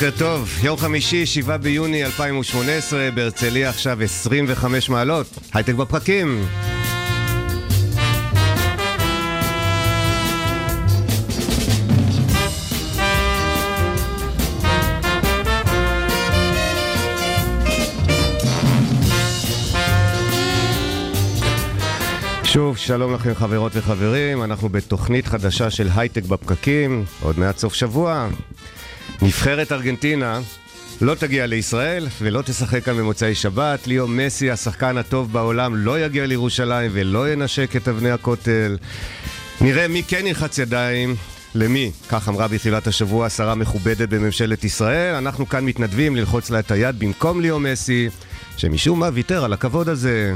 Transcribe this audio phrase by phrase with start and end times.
[0.00, 6.44] בוקר טוב, יום חמישי, 7 ביוני 2018, בהרצליה עכשיו 25 מעלות, הייטק בפרקים.
[22.44, 28.28] שוב, שלום לכם חברות וחברים, אנחנו בתוכנית חדשה של הייטק בפקקים, עוד מעט סוף שבוע.
[29.22, 30.40] נבחרת ארגנטינה
[31.00, 33.86] לא תגיע לישראל ולא תשחק כאן במוצאי שבת.
[33.86, 38.76] ליאו מסי, השחקן הטוב בעולם, לא יגיע לירושלים ולא ינשק את אבני הכותל.
[39.60, 41.16] נראה מי כן ילחץ ידיים.
[41.54, 41.90] למי?
[42.08, 45.14] כך אמרה בתחילת השבוע שרה מכובדת בממשלת ישראל.
[45.14, 48.08] אנחנו כאן מתנדבים ללחוץ לה את היד במקום ליאו מסי,
[48.56, 50.34] שמשום מה ויתר על הכבוד הזה.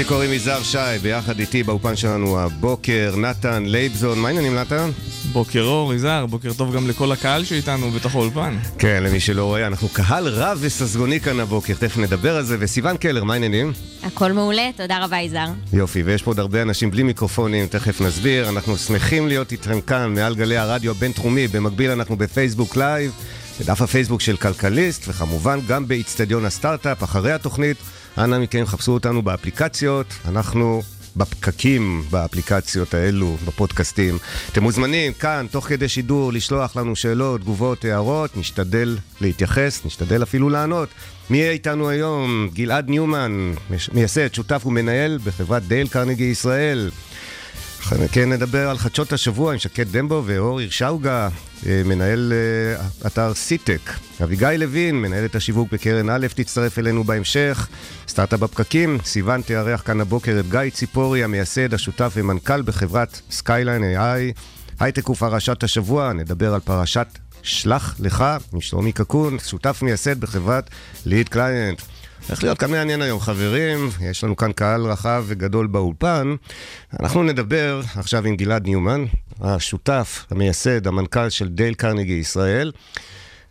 [0.00, 4.90] לי קוראים יזהר שי, ביחד איתי באולפן שלנו הבוקר, נתן לייבזון, מה העניינים נתן?
[5.32, 8.56] בוקר אור, יזהר, בוקר טוב גם לכל הקהל שאיתנו בתוך האולפן.
[8.78, 12.96] כן, למי שלא רואה, אנחנו קהל רב וססגוני כאן הבוקר, תכף נדבר על זה, וסיון
[12.96, 13.72] קלר, מה העניינים?
[14.02, 15.48] הכל מעולה, תודה רבה יזהר.
[15.72, 20.14] יופי, ויש פה עוד הרבה אנשים בלי מיקרופונים, תכף נסביר, אנחנו שמחים להיות איתכם כאן,
[20.14, 23.12] מעל גלי הרדיו הבינתחומי, במקביל אנחנו בפייסבוק live,
[23.60, 27.76] בדף הפייסבוק של כלכליסט, וכמובן גם באיצטדיון הסטארט-אפ, אחרי התוכנית.
[28.18, 30.82] אנא מכם חפשו אותנו באפליקציות, אנחנו
[31.16, 34.18] בפקקים באפליקציות האלו, בפודקאסטים.
[34.52, 40.50] אתם מוזמנים כאן, תוך כדי שידור, לשלוח לנו שאלות, תגובות, הערות, נשתדל להתייחס, נשתדל אפילו
[40.50, 40.88] לענות.
[41.30, 42.48] מי יהיה איתנו היום?
[42.54, 43.52] גלעד ניומן,
[43.92, 46.90] מייסד, שותף ומנהל בחברת דייל קרנגי ישראל.
[48.12, 51.28] כן נדבר על חדשות השבוע עם שקד דמבו ואור הירשאוגה,
[51.66, 52.32] מנהל
[53.02, 53.90] uh, אתר סיטק.
[54.22, 57.68] אביגיל לוין, מנהלת השיווק בקרן א', תצטרף אלינו בהמשך.
[58.08, 64.40] סטארט-אפ בפקקים, סיוון תארח כאן הבוקר את גיא ציפורי, המייסד, השותף ומנכ"ל בחברת Skyline AI.
[64.80, 67.06] הייטק ופרשת השבוע, נדבר על פרשת
[67.42, 70.70] שלח לך, עם שלומי קקון, שותף מייסד בחברת
[71.06, 71.82] ליד קליינט.
[72.28, 73.90] הולך להיות כאן מעניין היום, חברים.
[74.00, 76.34] יש לנו כאן קהל רחב וגדול באולפן.
[77.00, 79.04] אנחנו נדבר עכשיו עם גלעד ניומן,
[79.40, 82.72] השותף, המייסד, המנכ"ל של דייל קרניגי ישראל.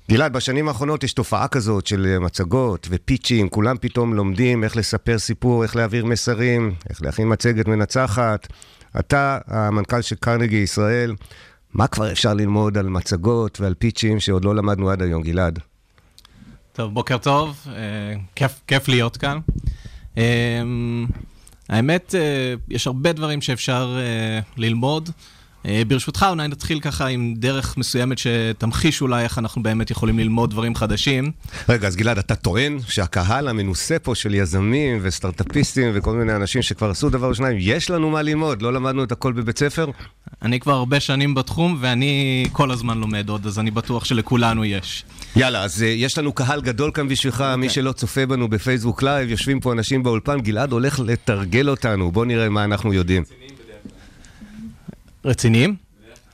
[0.10, 5.64] גלעד, בשנים האחרונות יש תופעה כזאת של מצגות ופיצ'ים, כולם פתאום לומדים איך לספר סיפור,
[5.64, 8.48] איך להעביר מסרים, איך להכין מצגת מנצחת.
[9.00, 11.16] אתה המנכ"ל של קרניגי ישראל,
[11.74, 15.60] מה כבר אפשר ללמוד על מצגות ועל פיצ'ים שעוד לא למדנו עד היום, גלעד?
[16.80, 17.74] טוב, בוקר טוב, אה,
[18.36, 19.40] כיף, כיף להיות כאן.
[20.18, 20.62] אה,
[21.70, 23.98] האמת, אה, יש הרבה דברים שאפשר
[24.58, 25.10] ללמוד.
[25.66, 30.50] אה, ברשותך, אולי נתחיל ככה עם דרך מסוימת שתמחיש אולי איך אנחנו באמת יכולים ללמוד
[30.50, 31.32] דברים חדשים.
[31.70, 36.90] רגע, אז גלעד, אתה טוען שהקהל המנוסה פה של יזמים וסטארט-אפיסטים וכל מיני אנשים שכבר
[36.90, 39.92] עשו דבר או שניים, יש לנו מה ללמוד, לא למדנו את הכל בבית ספר?
[40.42, 45.04] אני כבר הרבה שנים בתחום ואני כל הזמן לומד עוד, אז אני בטוח שלכולנו יש.
[45.36, 47.56] יאללה, אז אה, יש לנו קהל גדול כאן בשבילך, אוקיי.
[47.56, 52.26] מי שלא צופה בנו בפייסבוק live, יושבים פה אנשים באולפן, גלעד הולך לתרגל אותנו, בוא
[52.26, 53.24] נראה מה אנחנו יודעים.
[55.26, 55.76] רציניים?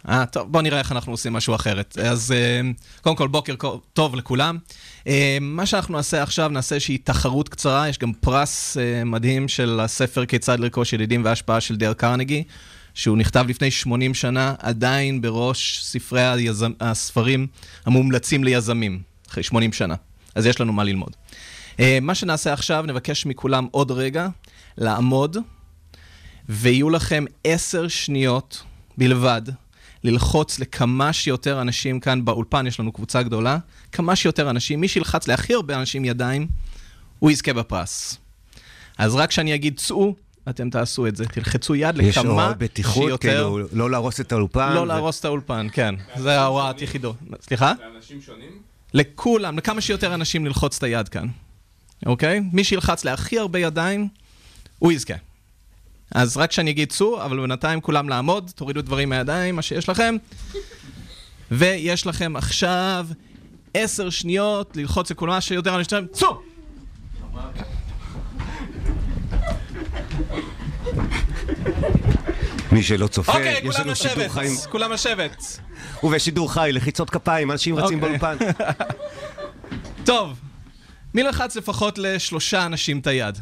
[0.10, 1.98] אה, טוב, בוא נראה איך אנחנו עושים משהו אחרת.
[1.98, 3.56] אז uh, קודם כל, בוקר
[3.94, 4.58] טוב לכולם.
[5.04, 5.08] Uh,
[5.42, 10.26] מה שאנחנו נעשה עכשיו, נעשה איזושהי תחרות קצרה, יש גם פרס uh, מדהים של הספר
[10.26, 12.44] כיצד לרכוש ידידים והשפעה של דר קרנגי.
[12.94, 16.72] שהוא נכתב לפני 80 שנה, עדיין בראש ספרי היזמ...
[16.80, 17.48] הספרים
[17.86, 19.96] המומלצים ליזמים, אחרי 80 שנה.
[20.36, 21.12] אז יש לנו מה ללמוד.
[22.02, 24.28] מה שנעשה עכשיו, נבקש מכולם עוד רגע
[24.78, 25.38] לעמוד,
[26.50, 28.64] ויהיו לכם עשר שניות
[28.98, 29.42] בלבד
[30.04, 33.58] ללחוץ לכמה שיותר אנשים כאן באולפן, יש לנו קבוצה גדולה,
[33.92, 36.48] כמה שיותר אנשים, מי שילחץ להכי הרבה אנשים ידיים,
[37.20, 38.18] הוא יזכה בפרס.
[38.98, 40.16] אז רק כשאני אגיד צאו,
[40.50, 41.26] אתם תעשו את זה.
[41.26, 42.20] תלחצו יד לכמה שיותר...
[42.20, 44.74] יש הוראות בטיחות, כאילו, לא להרוס את האולפן?
[44.74, 44.86] לא ו...
[44.86, 45.96] להרוס את האולפן, כן.
[46.18, 47.16] זה ההוראת יחידות.
[47.42, 47.74] סליחה?
[47.94, 48.50] לאנשים שונים?
[48.94, 51.28] לכולם, לכמה שיותר אנשים ללחוץ את היד כאן.
[52.06, 52.42] אוקיי?
[52.54, 54.08] מי שילחץ להכי הרבה ידיים,
[54.80, 55.14] הוא יזכה.
[56.12, 60.16] אז רק שאני אגיד צאו, אבל בינתיים כולם לעמוד, תורידו דברים מהידיים, מה שיש לכם.
[61.52, 63.08] ויש לכם עכשיו
[63.74, 66.42] עשר שניות ללחוץ לכל מה שיותר אני שלכם, צאו!
[72.72, 74.52] מי שלא צופה, okay, יש לנו שידור חיים.
[74.52, 75.60] אוקיי, כולם לשבת, כולם לשבת.
[76.04, 78.02] ובשידור חי, לחיצות כפיים, אנשים רצים okay.
[78.02, 78.38] באולפן.
[80.06, 80.40] טוב,
[81.14, 83.40] מי לחץ לפחות לשלושה אנשים את היד?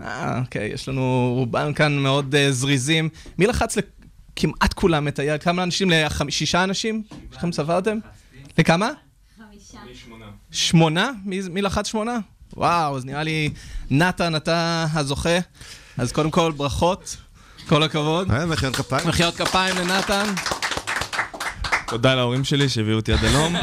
[0.00, 3.08] אה, אוקיי, יש לנו רובם כאן מאוד uh, זריזים.
[3.38, 5.42] מי לחץ לכמעט כולם את היד?
[5.42, 5.90] כמה אנשים?
[6.26, 7.02] לשישה אנשים?
[7.30, 7.98] יש לכם ספרתם?
[8.58, 8.90] לכמה?
[9.38, 9.78] חמישה.
[10.50, 11.10] שמונה?
[11.24, 12.18] מי, מי לחץ שמונה?
[12.56, 13.50] וואו, אז נראה לי,
[13.90, 15.38] נתן, אתה הזוכה.
[15.98, 17.16] אז קודם כל, ברכות.
[17.68, 18.30] כל הכבוד.
[18.30, 19.08] אה, מחיאות כפיים.
[19.08, 20.34] מחיאות כפיים לנתן.
[21.86, 23.56] תודה להורים שלי שהביאו אותי עד הלום.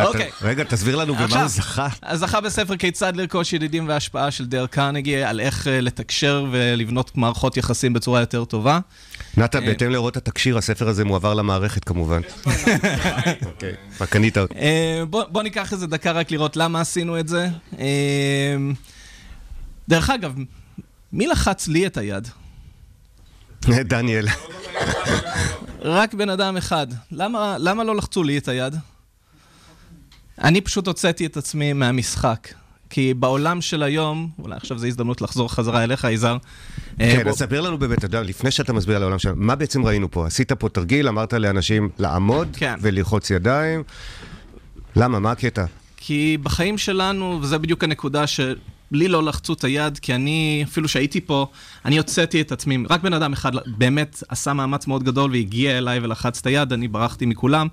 [0.00, 0.28] אתה, אוקיי.
[0.38, 1.88] אתה- רגע, תסביר לנו במה הוא זכה.
[2.02, 7.16] אז זכה בספר כיצד לרכוש ידידים והשפעה של דייל קרנגי, על איך אה, לתקשר ולבנות
[7.16, 8.78] מערכות יחסים בצורה יותר טובה.
[9.36, 9.66] נתן, אה.
[9.66, 12.20] בהתאם להוראות התקשיר, הספר הזה מועבר למערכת כמובן.
[13.46, 14.54] אוקיי, כבר קנית אותו.
[14.54, 17.48] אה, בוא, ניקח איזה דקה רק לראות למה עשינו את זה.
[19.88, 20.34] דרך אגב,
[21.12, 22.28] מי לחץ לי את היד?
[23.68, 24.26] דניאל.
[25.80, 26.86] רק בן אדם אחד.
[27.12, 28.76] למה, למה לא לחצו לי את היד?
[30.42, 32.48] אני פשוט הוצאתי את עצמי מהמשחק.
[32.90, 36.36] כי בעולם של היום, אולי עכשיו זו הזדמנות לחזור חזרה אליך, יזהר.
[37.00, 39.36] אה, כן, בוא- אז ספר לנו באמת, אתה יודע, לפני שאתה מסביר על העולם שלנו,
[39.38, 40.26] מה בעצם ראינו פה?
[40.26, 42.74] עשית פה תרגיל, אמרת לאנשים לעמוד כן.
[42.80, 43.82] וללחוץ ידיים.
[44.96, 45.18] למה?
[45.18, 45.64] מה הקטע?
[45.96, 48.48] כי בחיים שלנו, וזו בדיוק הנקודה שלי
[49.08, 51.46] לא לחצו את היד, כי אני, אפילו שהייתי פה,
[51.84, 55.98] אני הוצאתי את עצמי, רק בן אדם אחד באמת עשה מאמץ מאוד גדול והגיע אליי
[55.98, 57.68] ולחץ את היד, אני ברחתי מכולם.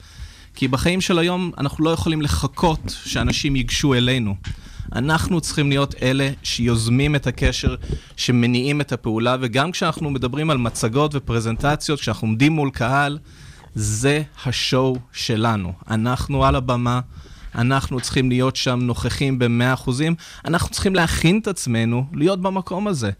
[0.55, 4.35] כי בחיים של היום אנחנו לא יכולים לחכות שאנשים ייגשו אלינו.
[4.95, 7.75] אנחנו צריכים להיות אלה שיוזמים את הקשר,
[8.17, 13.17] שמניעים את הפעולה, וגם כשאנחנו מדברים על מצגות ופרזנטציות, כשאנחנו עומדים מול קהל,
[13.75, 15.73] זה השואו שלנו.
[15.89, 16.99] אנחנו על הבמה,
[17.55, 19.89] אנחנו צריכים להיות שם נוכחים ב-100%,
[20.45, 23.11] אנחנו צריכים להכין את עצמנו להיות במקום הזה.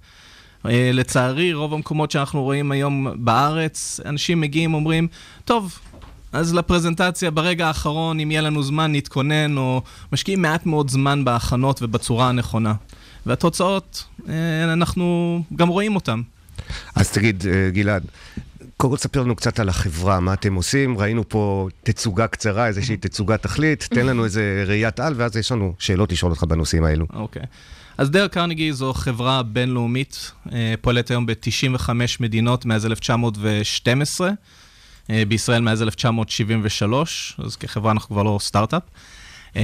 [0.65, 5.07] אה, לצערי, רוב המקומות שאנחנו רואים היום בארץ, אנשים מגיעים ואומרים,
[5.45, 5.79] טוב,
[6.31, 9.81] אז לפרזנטציה ברגע האחרון, אם יהיה לנו זמן, נתכונן, או
[10.11, 12.73] משקיעים מעט מאוד זמן בהכנות ובצורה הנכונה.
[13.25, 16.21] והתוצאות, אה, אנחנו גם רואים אותן.
[16.95, 18.03] אז תגיד, אה, גלעד,
[18.77, 20.97] קודם כל תספר לנו קצת על החברה, מה אתם עושים.
[20.97, 23.87] ראינו פה תצוגה קצרה, איזושהי תצוגת תכלית.
[23.91, 27.05] תן לנו איזה ראיית על, ואז יש לנו שאלות לשאול אותך בנושאים האלו.
[27.13, 27.43] אוקיי.
[27.97, 31.89] אז דייל קרנגי זו חברה בינלאומית, אה, פועלת היום ב-95
[32.19, 34.33] מדינות מאז 1912, אה,
[35.27, 38.81] בישראל מאז 1973, אז כחברה אנחנו כבר לא סטארט-אפ.
[39.55, 39.61] אה,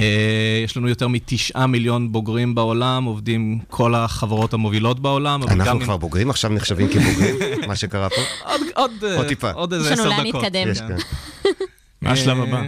[0.64, 5.42] יש לנו יותר מתשעה מיליון בוגרים בעולם, עובדים כל החברות המובילות בעולם.
[5.42, 7.36] אנחנו עם- כבר בוגרים, עכשיו נחשבים כבוגרים,
[7.68, 8.16] מה שקרה פה.
[8.50, 9.50] עוד, עוד, אה, עוד טיפה.
[9.50, 10.42] עוד איזה יש לנו עשר לאן דקות.
[10.54, 10.96] להתקדם.
[12.02, 12.62] מה השלב אה, הבא?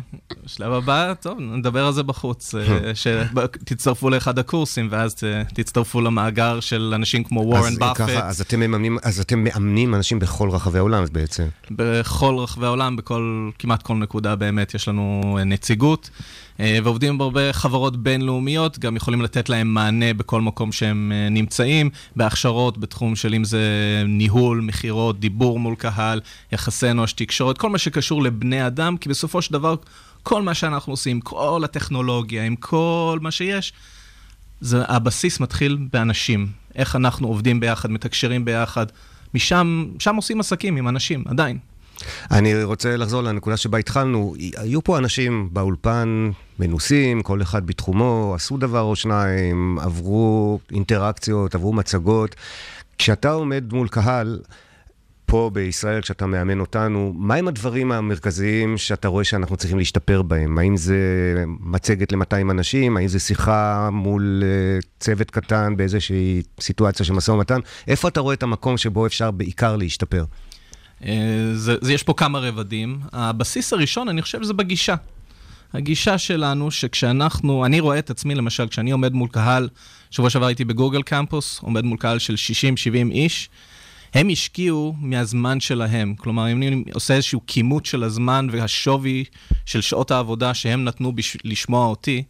[0.44, 2.54] השלב הבא, טוב, נדבר על זה בחוץ.
[2.54, 5.14] אה, שתצטרפו לאחד הקורסים, ואז
[5.54, 10.50] תצטרפו למאגר של אנשים כמו וורן באפט, אז אתם מממנים, אז אתם מאמנים אנשים בכל
[10.50, 11.46] רחבי העולם בעצם.
[11.70, 16.10] בכל רחבי העולם, בכל, כמעט כל נקודה באמת יש לנו אה, נציגות.
[16.60, 21.90] אה, ועובדים בהרבה חברות בינלאומיות, גם יכולים לתת להם מענה בכל מקום שהם אה, נמצאים,
[22.16, 23.62] בהכשרות בתחום של אם זה
[24.06, 26.20] ניהול, מכירות, דיבור מול קהל,
[26.52, 29.74] יחסי אנוש, תקשורת, כל מה שקשור לבני אדם, כי בסופו של דבר,
[30.22, 33.72] כל מה שאנחנו עושים, כל הטכנולוגיה, עם כל מה שיש,
[34.60, 36.46] זה, הבסיס מתחיל באנשים.
[36.74, 38.86] איך אנחנו עובדים ביחד, מתקשרים ביחד.
[39.34, 41.58] משם, שם עושים עסקים עם אנשים, עדיין.
[42.30, 44.34] אני רוצה לחזור לנקודה שבה התחלנו.
[44.56, 51.72] היו פה אנשים באולפן מנוסים, כל אחד בתחומו, עשו דבר או שניים, עברו אינטראקציות, עברו
[51.72, 52.36] מצגות.
[52.98, 54.38] כשאתה עומד מול קהל,
[55.30, 60.58] פה בישראל, כשאתה מאמן אותנו, מהם הדברים המרכזיים שאתה רואה שאנחנו צריכים להשתפר בהם?
[60.58, 60.98] האם זה
[61.60, 62.96] מצגת ל-200 אנשים?
[62.96, 67.60] האם זה שיחה מול uh, צוות קטן באיזושהי סיטואציה של משא ומתן?
[67.88, 70.24] איפה אתה רואה את המקום שבו אפשר בעיקר להשתפר?
[71.04, 73.00] אה, זה, זה, יש פה כמה רבדים.
[73.12, 74.94] הבסיס הראשון, אני חושב, זה בגישה.
[75.72, 79.68] הגישה שלנו, שכשאנחנו, אני רואה את עצמי, למשל, כשאני עומד מול קהל,
[80.10, 83.48] שבוע שעבר הייתי בגוגל קמפוס, עומד מול קהל של 60-70 איש,
[84.14, 86.14] הם השקיעו מהזמן שלהם.
[86.14, 89.24] כלומר, אם אני עושה איזשהו כימות של הזמן והשווי
[89.66, 91.36] של שעות העבודה שהם נתנו בש...
[91.44, 92.22] לשמוע אותי,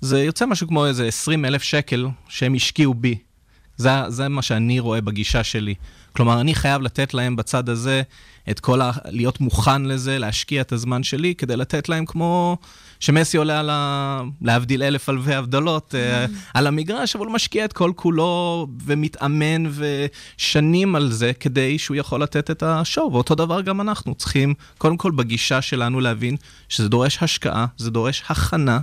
[0.00, 3.18] זה יוצא משהו כמו איזה 20 אלף שקל שהם השקיעו בי.
[3.80, 5.74] זה, זה מה שאני רואה בגישה שלי.
[6.16, 8.02] כלומר, אני חייב לתת להם בצד הזה
[8.50, 8.90] את כל ה...
[9.04, 12.56] להיות מוכן לזה, להשקיע את הזמן שלי, כדי לתת להם כמו
[13.00, 14.22] שמסי עולה על ה...
[14.42, 20.96] להבדיל אלף אלפי הבדלות, אה, על המגרש, אבל הוא משקיע את כל כולו ומתאמן ושנים
[20.96, 23.12] על זה, כדי שהוא יכול לתת את השואו.
[23.12, 26.36] ואותו דבר גם אנחנו צריכים, קודם כל בגישה שלנו להבין
[26.68, 28.80] שזה דורש השקעה, זה דורש הכנה.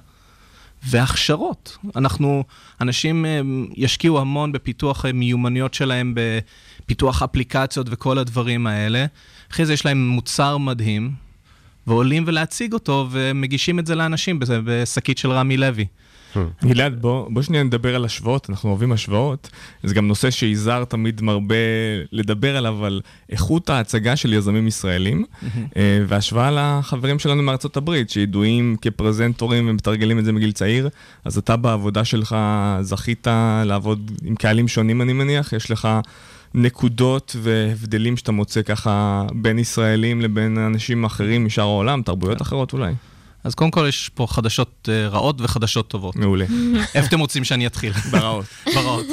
[0.89, 1.77] והכשרות.
[1.95, 2.43] אנחנו,
[2.81, 3.41] אנשים אה,
[3.75, 9.05] ישקיעו המון בפיתוח אה, מיומנויות שלהם, בפיתוח אפליקציות וכל הדברים האלה.
[9.51, 11.11] אחרי זה יש להם מוצר מדהים,
[11.87, 15.85] ועולים ולהציג אותו, ומגישים את זה לאנשים בשקית של רמי לוי.
[16.63, 19.49] גלעד, בוא, בוא שנייה נדבר על השוואות, אנחנו אוהבים השוואות.
[19.83, 21.55] זה גם נושא שיזהר תמיד מרבה
[22.11, 25.25] לדבר עליו, על איכות ההצגה של יזמים ישראלים,
[25.77, 30.89] אה, והשוואה לחברים שלנו מארצות הברית, שידועים כפרזנטורים ומתרגלים את זה מגיל צעיר.
[31.25, 32.35] אז אתה בעבודה שלך
[32.81, 33.27] זכית
[33.65, 35.87] לעבוד עם קהלים שונים, אני מניח, יש לך...
[36.53, 42.93] נקודות והבדלים שאתה מוצא ככה בין ישראלים לבין אנשים אחרים משאר העולם, תרבויות אחרות אולי.
[43.43, 46.15] אז קודם כל יש פה חדשות אה, רעות וחדשות טובות.
[46.15, 46.45] מעולה.
[46.95, 47.93] איפה אתם רוצים שאני אתחיל?
[48.11, 48.45] ברעות.
[48.75, 49.05] ברעות.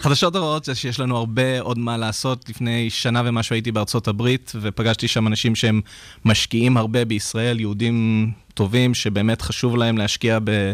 [0.00, 2.48] חדשות הרעות זה שיש לנו הרבה עוד מה לעשות.
[2.48, 5.80] לפני שנה ומשהו הייתי בארצות הברית, ופגשתי שם אנשים שהם
[6.24, 10.72] משקיעים הרבה בישראל, יהודים טובים, שבאמת חשוב להם להשקיע ב...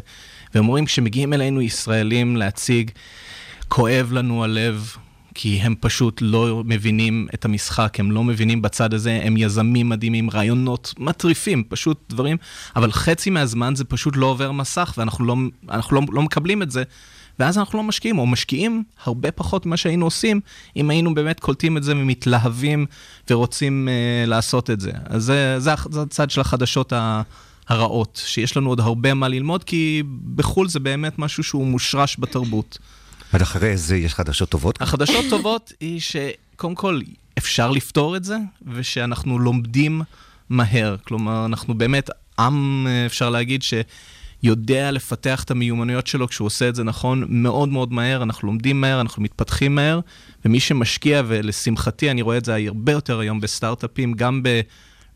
[0.54, 2.90] והם אומרים, כשמגיעים אלינו ישראלים להציג,
[3.68, 4.96] כואב לנו הלב.
[5.34, 10.30] כי הם פשוט לא מבינים את המשחק, הם לא מבינים בצד הזה, הם יזמים מדהימים,
[10.30, 12.36] רעיונות מטריפים, פשוט דברים,
[12.76, 15.36] אבל חצי מהזמן זה פשוט לא עובר מסך, ואנחנו לא,
[15.92, 16.82] לא, לא מקבלים את זה,
[17.38, 20.40] ואז אנחנו לא משקיעים, או משקיעים הרבה פחות ממה שהיינו עושים,
[20.76, 22.86] אם היינו באמת קולטים את זה ומתלהבים
[23.30, 24.90] ורוצים uh, לעשות את זה.
[25.04, 27.22] אז זה, זה, זה הצד של החדשות ה...
[27.68, 30.02] הרעות, שיש לנו עוד הרבה מה ללמוד, כי
[30.34, 32.78] בחו"ל זה באמת משהו שהוא מושרש בתרבות.
[33.32, 34.82] עד אחרי זה יש חדשות טובות?
[34.82, 37.00] החדשות טובות היא שקודם כל
[37.38, 38.36] אפשר לפתור את זה,
[38.66, 40.02] ושאנחנו לומדים
[40.48, 40.96] מהר.
[41.04, 46.84] כלומר, אנחנו באמת עם, אפשר להגיד, שיודע לפתח את המיומנויות שלו כשהוא עושה את זה
[46.84, 50.00] נכון מאוד מאוד מהר, אנחנו לומדים מהר, אנחנו מתפתחים מהר,
[50.44, 54.60] ומי שמשקיע, ולשמחתי אני רואה את זה הרבה יותר היום בסטארט-אפים, גם ב...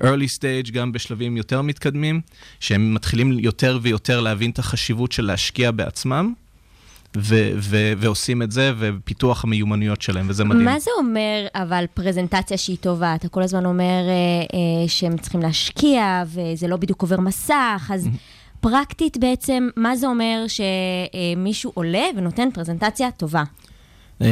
[0.03, 2.21] early stage, גם בשלבים יותר מתקדמים,
[2.61, 6.33] שהם מתחילים יותר ויותר להבין את החשיבות של להשקיע בעצמם,
[7.17, 10.65] ו- ו- ועושים את זה, ופיתוח המיומנויות שלהם, וזה מדהים.
[10.65, 13.15] מה זה אומר, אבל פרזנטציה שהיא טובה?
[13.15, 18.09] אתה כל הזמן אומר אה, אה, שהם צריכים להשקיע, וזה לא בדיוק עובר מסך, אז
[18.61, 23.43] פרקטית בעצם, מה זה אומר שמישהו עולה ונותן פרזנטציה טובה?
[24.21, 24.27] אמ,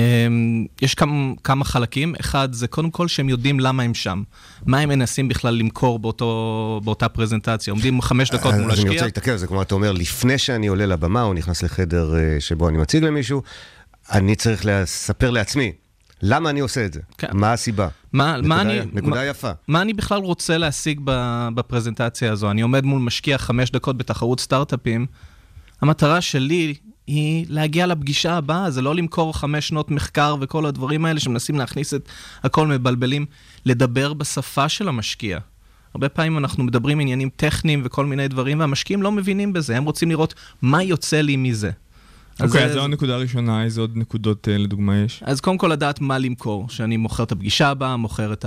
[0.82, 1.12] יש כמה,
[1.44, 2.14] כמה חלקים.
[2.20, 4.22] אחד, זה קודם כל שהם יודעים למה הם שם.
[4.66, 7.72] מה הם מנסים בכלל למכור באותו, באותה פרזנטציה.
[7.72, 8.90] עומדים חמש דקות מול אז אני.
[8.90, 12.36] רוצה להתעכב על זה, כלומר, אתה אומר, לפני שאני עולה לבמה או נכנס לחדר אה,
[12.40, 13.42] שבו אני מציג למישהו,
[14.12, 15.72] אני צריך לספר לעצמי,
[16.22, 17.00] למה אני עושה את זה?
[17.18, 17.26] כן.
[17.32, 17.88] מה הסיבה?
[18.12, 18.80] מה, מה אני...
[18.80, 19.50] נקודה- נקודה מה, יפה.
[19.68, 21.00] מה אני בכלל רוצה להשיג
[21.54, 22.50] בפרזנטציה הזו?
[22.50, 25.06] אני עומד מול משקיע חמש דקות בתחרות סטארט-אפים.
[25.80, 26.74] המטרה שלי
[27.06, 31.94] היא להגיע לפגישה הבאה, זה לא למכור חמש שנות מחקר וכל הדברים האלה שמנסים להכניס
[31.94, 32.08] את
[32.44, 33.26] הכל מבלבלים,
[33.66, 35.38] לדבר בשפה של המשקיע.
[35.94, 40.08] הרבה פעמים אנחנו מדברים עניינים טכניים וכל מיני דברים, והמשקיעים לא מבינים בזה, הם רוצים
[40.10, 41.70] לראות מה יוצא לי מזה.
[42.38, 45.22] אז אוקיי, זה- אז זו הנקודה הראשונה, איזה עוד נקודות אה, לדוגמה יש?
[45.26, 48.44] אז קודם כל לדעת מה למכור, שאני מוכר את הפגישה הבאה, מוכר את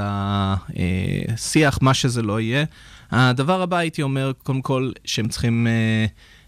[1.34, 2.66] השיח, מה שזה לא יהיה.
[3.12, 6.06] הדבר הבא, הייתי אומר, קודם כל, שהם צריכים אה, אה,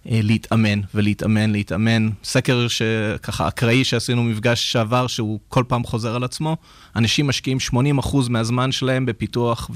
[0.09, 2.09] להתאמן ולהתאמן, להתאמן.
[2.23, 6.57] סקר שככה אקראי שעשינו מפגש שעבר, שהוא כל פעם חוזר על עצמו,
[6.95, 9.69] אנשים משקיעים 80% מהזמן שלהם בפיתוח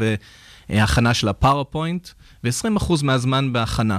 [0.70, 2.10] והכנה של ה PowerPoint,
[2.44, 3.98] ו-20% מהזמן בהכנה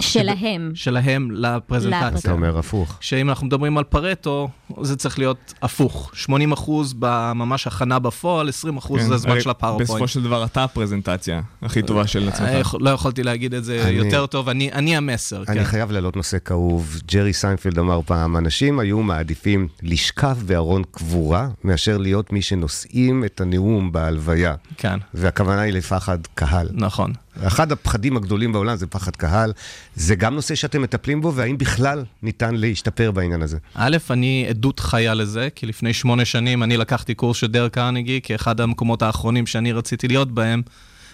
[0.00, 0.70] שלהם.
[0.74, 1.56] שלהם לפרזנטציה.
[1.56, 2.20] לפרזנטציה.
[2.20, 2.98] אתה אומר הפוך.
[3.00, 4.48] שאם אנחנו מדברים על פרטו,
[4.82, 6.10] זה צריך להיות הפוך.
[6.14, 9.90] 80 אחוז בממש הכנה בפועל, 20 אחוז כן, זה הזמן של ה PowerPoint.
[9.90, 12.48] בסופו של דבר אתה הפרזנטציה הכי טובה של אה, עצמך.
[12.60, 15.64] יכול- לא יכולתי להגיד את זה אני- יותר טוב, אני אני המסר, אני כן.
[15.64, 16.98] חייב להעלות נושא כאוב.
[17.12, 23.40] ג'רי סיינפלד אמר פעם, אנשים היו מעדיפים לשכב בארון קבורה, מאשר להיות מי שנושאים את
[23.40, 24.54] הנאום בהלוויה.
[24.76, 26.68] כן, והכוונה היא לפחד קהל.
[26.72, 27.12] נכון.
[27.40, 29.52] אחד הפחדים הגדולים בעולם זה פחד קהל.
[29.94, 33.58] זה גם נושא שאתם מטפלים בו, והאם בכלל ניתן להשתפר בעניין הזה?
[33.74, 38.20] א', אני עדות חיה לזה, כי לפני שמונה שנים אני לקחתי קורס של דר קרנגי,
[38.22, 40.62] כי אחד המקומות האחרונים שאני רציתי להיות בהם,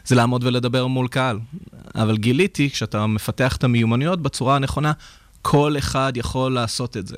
[0.04, 1.38] זה לעמוד ולדבר מול קהל.
[1.94, 4.92] אבל גיליתי, כשאתה מפתח את המיומנויות בצורה הנכונה,
[5.42, 7.16] כל אחד יכול לעשות את זה.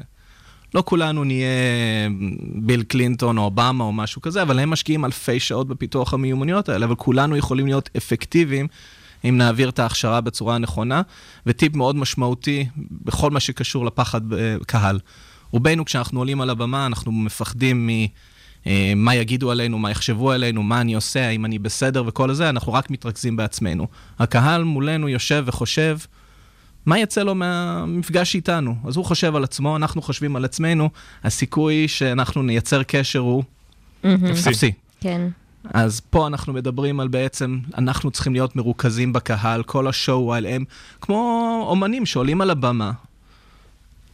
[0.75, 1.49] לא כולנו נהיה
[2.55, 6.87] ביל קלינטון או אובמה או משהו כזה, אבל הם משקיעים אלפי שעות בפיתוח המיומנויות האלה,
[6.87, 8.67] אבל כולנו יכולים להיות אפקטיביים
[9.25, 11.03] אם נעביר את ההכשרה בצורה הנכונה.
[11.47, 14.21] וטיפ מאוד משמעותי בכל מה שקשור לפחד
[14.67, 14.99] קהל.
[15.51, 17.91] רובנו, כשאנחנו עולים על הבמה, אנחנו מפחדים מ...
[18.67, 22.49] אה, מה יגידו עלינו, מה יחשבו עלינו, מה אני עושה, האם אני בסדר וכל זה,
[22.49, 23.87] אנחנו רק מתרכזים בעצמנו.
[24.19, 25.99] הקהל מולנו יושב וחושב,
[26.91, 28.75] מה יצא לו מהמפגש איתנו?
[28.85, 30.91] אז הוא חושב על עצמו, אנחנו חושבים על עצמנו,
[31.25, 33.43] הסיכוי שאנחנו נייצר קשר הוא.
[34.33, 34.73] אפסי.
[35.01, 35.29] כן.
[35.75, 40.65] אז פה אנחנו מדברים על בעצם, אנחנו צריכים להיות מרוכזים בקהל, כל השואו על הם,
[41.01, 42.93] כמו אומנים שעולים על הבמה,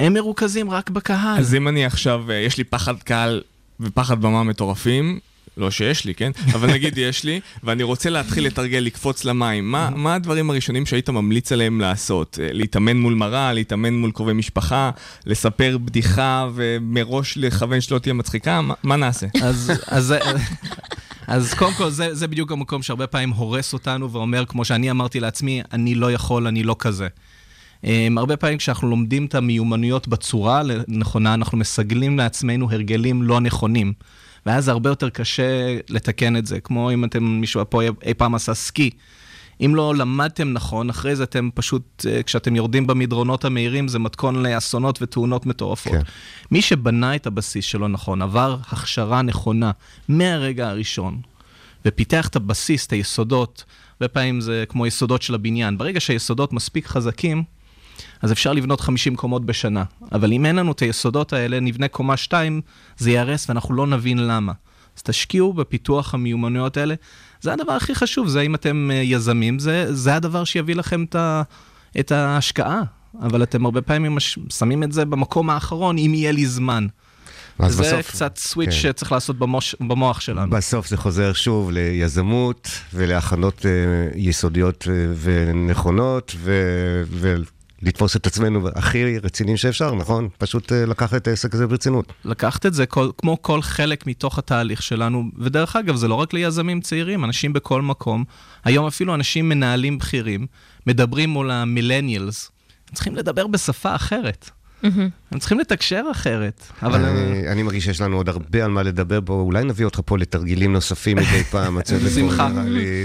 [0.00, 1.38] הם מרוכזים רק בקהל.
[1.38, 3.42] אז אם אני עכשיו, אה, יש לי פחד קהל
[3.80, 5.18] ופחד במה מטורפים,
[5.56, 6.30] לא שיש לי, כן?
[6.54, 9.70] אבל נגיד יש לי, ואני רוצה להתחיל לתרגל, לקפוץ למים.
[9.72, 12.38] מה, מה הדברים הראשונים שהיית ממליץ עליהם לעשות?
[12.42, 14.90] אה, להתאמן מול מראה, להתאמן מול קרובי משפחה,
[15.26, 18.60] לספר בדיחה ומראש לכוון שלא תהיה מצחיקה?
[18.60, 19.26] מה, מה נעשה?
[19.42, 20.14] אז, אז,
[21.26, 25.20] אז קודם כל, זה, זה בדיוק המקום שהרבה פעמים הורס אותנו ואומר, כמו שאני אמרתי
[25.20, 27.08] לעצמי, אני לא יכול, אני לא כזה.
[27.82, 33.92] Um, הרבה פעמים כשאנחנו לומדים את המיומנויות בצורה נכונה, אנחנו מסגלים לעצמנו הרגלים לא נכונים.
[34.46, 38.34] ואז זה הרבה יותר קשה לתקן את זה, כמו אם אתם, מישהו פה אי פעם
[38.34, 38.90] עשה סקי.
[39.60, 44.46] אם לא למדתם נכון, אחרי זה אתם פשוט, אה, כשאתם יורדים במדרונות המהירים, זה מתכון
[44.46, 45.92] לאסונות ותאונות מטורפות.
[45.92, 46.00] כן.
[46.50, 49.70] מי שבנה את הבסיס שלו נכון, עבר הכשרה נכונה
[50.08, 51.20] מהרגע הראשון,
[51.84, 53.64] ופיתח את הבסיס, את היסודות,
[54.00, 55.78] הרבה פעמים זה כמו יסודות של הבניין.
[55.78, 57.44] ברגע שהיסודות מספיק חזקים,
[58.22, 59.84] אז אפשר לבנות 50 קומות בשנה.
[60.12, 62.60] אבל אם אין לנו את היסודות האלה, נבנה קומה 2,
[62.96, 64.52] זה ייהרס ואנחנו לא נבין למה.
[64.96, 66.94] אז תשקיעו בפיתוח המיומנויות האלה.
[67.40, 71.14] זה הדבר הכי חשוב, זה אם אתם אה, יזמים, זה, זה הדבר שיביא לכם את,
[71.14, 71.42] ה,
[72.00, 72.82] את ההשקעה.
[73.22, 74.18] אבל אתם הרבה פעמים
[74.48, 76.86] שמים את זה במקום האחרון, אם יהיה לי זמן.
[77.68, 78.76] זה בסוף, קצת סוויץ' כן.
[78.76, 80.50] שצריך לעשות במוש, במוח שלנו.
[80.50, 83.64] בסוף זה חוזר שוב ליזמות ולהכנות uh,
[84.14, 84.88] יסודיות uh,
[85.20, 86.52] ונכונות, ו...
[87.82, 90.28] לתפוס את עצמנו הכי רציניים שאפשר, נכון?
[90.38, 92.12] פשוט uh, לקחת את העסק הזה ברצינות.
[92.24, 96.32] לקחת את זה כל, כמו כל חלק מתוך התהליך שלנו, ודרך אגב, זה לא רק
[96.32, 98.24] ליזמים צעירים, אנשים בכל מקום.
[98.64, 100.46] היום אפילו אנשים מנהלים בכירים,
[100.86, 102.50] מדברים מול המילניאלס,
[102.94, 104.50] צריכים לדבר בשפה אחרת.
[104.82, 107.04] הם צריכים לתקשר אחרת, אבל...
[107.04, 110.18] אני, אני מרגיש שיש לנו עוד הרבה על מה לדבר בו, אולי נביא אותך פה
[110.18, 111.78] לתרגילים נוספים מדי פעם.
[112.06, 112.50] בשמחה.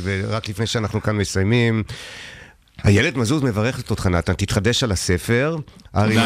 [0.04, 1.84] ורק לפני שאנחנו כאן מסיימים,
[2.84, 5.58] הילד מזוז מברכת אותך, נתן, תתחדש על הספר.
[5.96, 6.18] ארי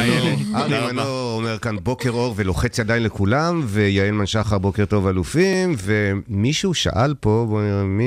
[0.88, 7.14] מנור אומר כאן בוקר אור ולוחץ ידיים לכולם, ויעל מנשחר בוקר טוב אלופים, ומישהו שאל
[7.20, 8.04] פה, בוא נראה מי...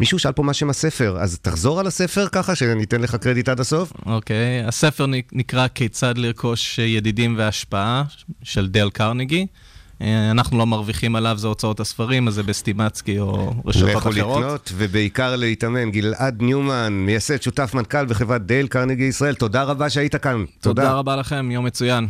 [0.00, 3.60] מישהו שאל פה מה שם הספר, אז תחזור על הספר ככה, שניתן לך קרדיט עד
[3.60, 3.92] הסוף.
[4.06, 4.68] אוקיי, okay.
[4.68, 8.04] הספר נקרא כיצד לרכוש ידידים והשפעה,
[8.42, 9.46] של דל קרנגי.
[10.02, 14.16] אה, אנחנו לא מרוויחים עליו, זה הוצאות הספרים, אז זה בסטימצקי או רשתות אחרות.
[14.16, 15.90] לכו לקנות, ובעיקר להתאמן.
[15.90, 20.44] גלעד ניומן, מייסד, שותף מנכ"ל בחברת דייל קרנגי ישראל, תודה רבה שהיית כאן.
[20.60, 20.82] תודה.
[20.82, 22.08] תודה רבה לכם, יום מצוין.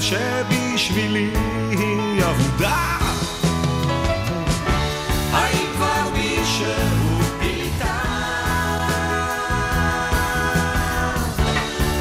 [0.00, 1.30] שבשבילי
[1.70, 2.98] היא אבודה.
[5.32, 7.98] האם כבר מישהו פיתה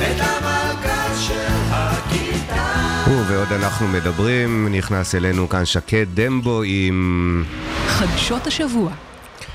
[0.02, 3.06] את המלכה של הכיתה?
[3.10, 7.44] ובעוד אנחנו מדברים, נכנס אלינו כאן שקד דמבו עם...
[7.88, 8.92] חדשות השבוע.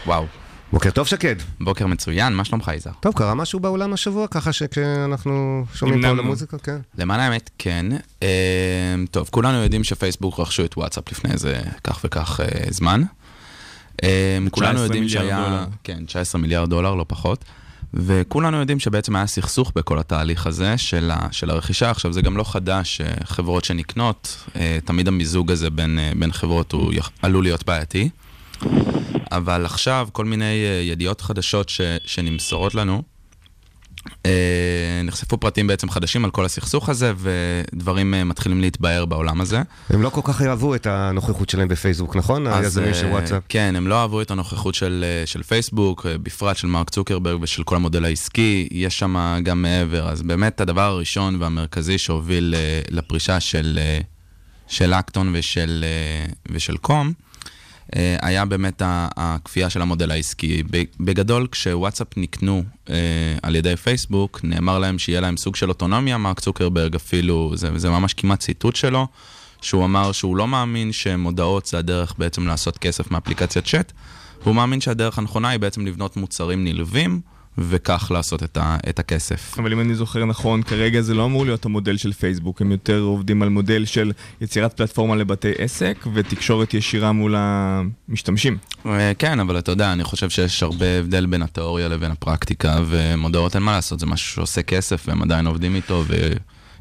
[0.06, 0.39] וואו.
[0.72, 1.36] בוקר טוב שקד.
[1.60, 2.92] בוקר מצוין, מה שלומך יזהר?
[3.00, 6.78] טוב, קרה משהו בעולם השבוע, ככה שכשאנחנו שומעים פה על המוזיקה, כן.
[6.98, 7.86] למען האמת, כן.
[8.22, 8.28] אה,
[9.10, 13.02] טוב, כולנו יודעים שפייסבוק רכשו את וואטסאפ לפני איזה כך וכך אה, זמן.
[14.02, 15.44] אה, כולנו יודעים שהיה...
[15.48, 15.64] דולר.
[15.84, 17.44] כן, 19 מיליארד דולר, לא פחות.
[17.94, 21.90] וכולנו יודעים שבעצם היה סכסוך בכל התהליך הזה של, ה, של הרכישה.
[21.90, 24.48] עכשיו, זה גם לא חדש, חברות שנקנות,
[24.84, 28.08] תמיד המיזוג הזה בין, בין חברות הוא עלול להיות בעייתי.
[29.32, 33.02] אבל עכשיו כל מיני uh, ידיעות חדשות ש, שנמסורות לנו,
[34.08, 34.26] uh,
[35.04, 39.62] נחשפו פרטים בעצם חדשים על כל הסכסוך הזה, ודברים אה, מתחילים להתבהר בעולם הזה.
[39.90, 42.46] הם לא כל כך אהבו את הנוכחות שלהם בפייסבוק, נכון?
[42.46, 43.42] היזמים של אה, וואטסאפ.
[43.48, 47.42] כן, הם לא אהבו את הנוכחות של, אה, של פייסבוק, אה, בפרט של מרק צוקרברג
[47.42, 50.08] ושל כל המודל העסקי, יש שם גם מעבר.
[50.08, 54.00] אז באמת הדבר הראשון והמרכזי שהוביל אה, לפרישה של, אה,
[54.68, 57.29] של אקטון ושל, אה, ושל קום, אה,
[58.22, 58.82] היה באמת
[59.16, 60.62] הכפייה של המודל העסקי.
[61.00, 62.94] בגדול, כשוואטסאפ נקנו אה,
[63.42, 67.90] על ידי פייסבוק, נאמר להם שיהיה להם סוג של אוטונומיה, מרק צוקרברג אפילו, זה, זה
[67.90, 69.06] ממש כמעט ציטוט שלו,
[69.62, 73.92] שהוא אמר שהוא לא מאמין שמודעות זה הדרך בעצם לעשות כסף מאפליקציית צ'אט,
[74.42, 77.20] והוא מאמין שהדרך הנכונה היא בעצם לבנות מוצרים נלווים.
[77.58, 79.58] וכך לעשות את, ה, את הכסף.
[79.58, 83.00] אבל אם אני זוכר נכון, כרגע זה לא אמור להיות המודל של פייסבוק, הם יותר
[83.00, 88.58] עובדים על מודל של יצירת פלטפורמה לבתי עסק ותקשורת ישירה מול המשתמשים.
[88.86, 93.54] אה, כן, אבל אתה יודע, אני חושב שיש הרבה הבדל בין התיאוריה לבין הפרקטיקה, ומודעות
[93.54, 96.04] אין מה לעשות, זה משהו שעושה כסף, והם עדיין עובדים איתו,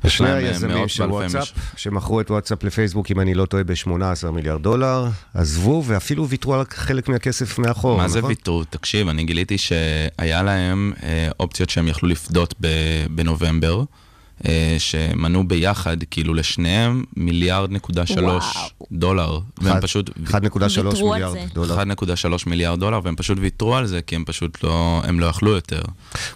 [0.04, 1.52] ויש שני להם אה, היזמים של וואטסאפ.
[1.76, 6.64] שמכרו את וואטסאפ לפייסבוק, אם אני לא טועה, ב-18 מיליארד דולר, עזבו ואפילו ויתרו על
[6.70, 8.22] חלק מהכסף מאחור, מה נכון?
[8.22, 8.64] זה ויתרו?
[8.64, 12.56] תקשיב, אני גיליתי שהיה להם אה, אופציות שהם יכלו לפדות
[13.10, 13.84] בנובמבר,
[14.78, 18.46] שמנו ביחד, כאילו לשניהם, מיליארד נקודה שלוש.
[18.92, 19.40] דולר.
[19.62, 20.10] והם אחד- פשוט...
[20.28, 20.40] 1.3
[20.86, 21.50] ויתרו על מיליארד.
[21.54, 21.82] דולר.
[21.82, 25.52] 1.3 מיליארד דולר, והם פשוט ויתרו על זה, כי הם פשוט לא, הם לא יכלו
[25.52, 25.82] יותר.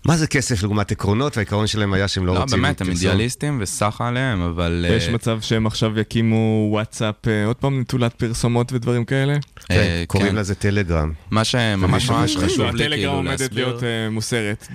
[0.06, 1.38] מה זה כסף לעומת עקרונות?
[1.38, 2.62] והעיקרון שלהם היה שהם לא לא, רוצים...
[2.62, 2.90] באמת, הם.
[2.90, 4.86] אידיאליסטים וסחה עליהם, אבל...
[4.90, 9.34] יש אה, מצב שהם עכשיו יקימו וואטסאפ, אה, עוד פעם נטולת פרסומות ודברים כאלה?
[9.68, 10.36] כן, אה, קוראים כן.
[10.36, 11.12] לזה טלגרם.
[11.32, 13.68] מה שממש ממש חשוב לי הטלגרם כאילו עומדת להסביר.
[13.68, 14.68] להיות אה, מוסרת.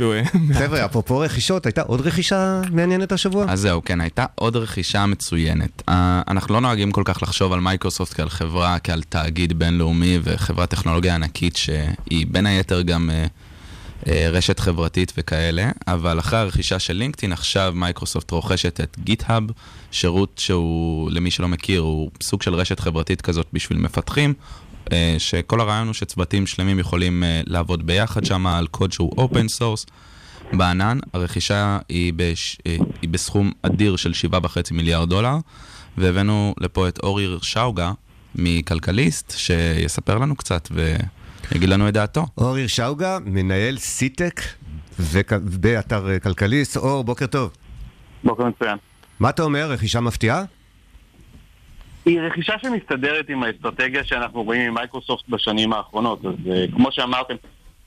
[0.55, 3.46] חבר'ה, אפרופו רכישות, הייתה עוד רכישה מעניינת השבוע?
[3.48, 5.83] אז זהו, כן, הייתה עוד רכישה מצוינת.
[5.90, 5.92] אה,
[6.28, 11.14] אנחנו לא נוהגים כל כך לחשוב על מייקרוסופט כעל חברה, כעל תאגיד בינלאומי וחברת טכנולוגיה
[11.14, 17.33] ענקית שהיא בין היתר גם אה, אה, רשת חברתית וכאלה, אבל אחרי הרכישה של LinkedIn,
[17.33, 19.44] עכשיו מייקרוסופט רוכשת את GitHub,
[19.90, 24.35] שירות שהוא, למי שלא מכיר, הוא סוג של רשת חברתית כזאת בשביל מפתחים.
[25.18, 29.87] שכל הרעיון הוא שצוותים שלמים יכולים לעבוד ביחד שם על קוד שהוא open source.
[30.53, 32.59] בענן, הרכישה היא, בש...
[32.67, 35.37] אה, היא בסכום אדיר של 7.5 מיליארד דולר,
[35.99, 37.92] והבאנו לפה את אור הירשאוגה
[38.35, 40.69] מכלכליסט, שיספר לנו קצת
[41.53, 42.27] ויגיד לנו את דעתו.
[42.39, 44.41] אור הירשאוגה, מנהל סיטק
[45.01, 46.77] וכ- באתר אה, כלכליסט.
[46.77, 47.51] אור, בוקר טוב.
[48.25, 48.79] בוקר מצוין.
[49.21, 50.45] מה אתה אומר, רכישה מפתיעה?
[52.05, 56.25] היא רכישה שמסתדרת עם האסטרטגיה שאנחנו רואים עם מייקרוסופט בשנים האחרונות.
[56.25, 57.35] אז אה, כמו שאמרתם,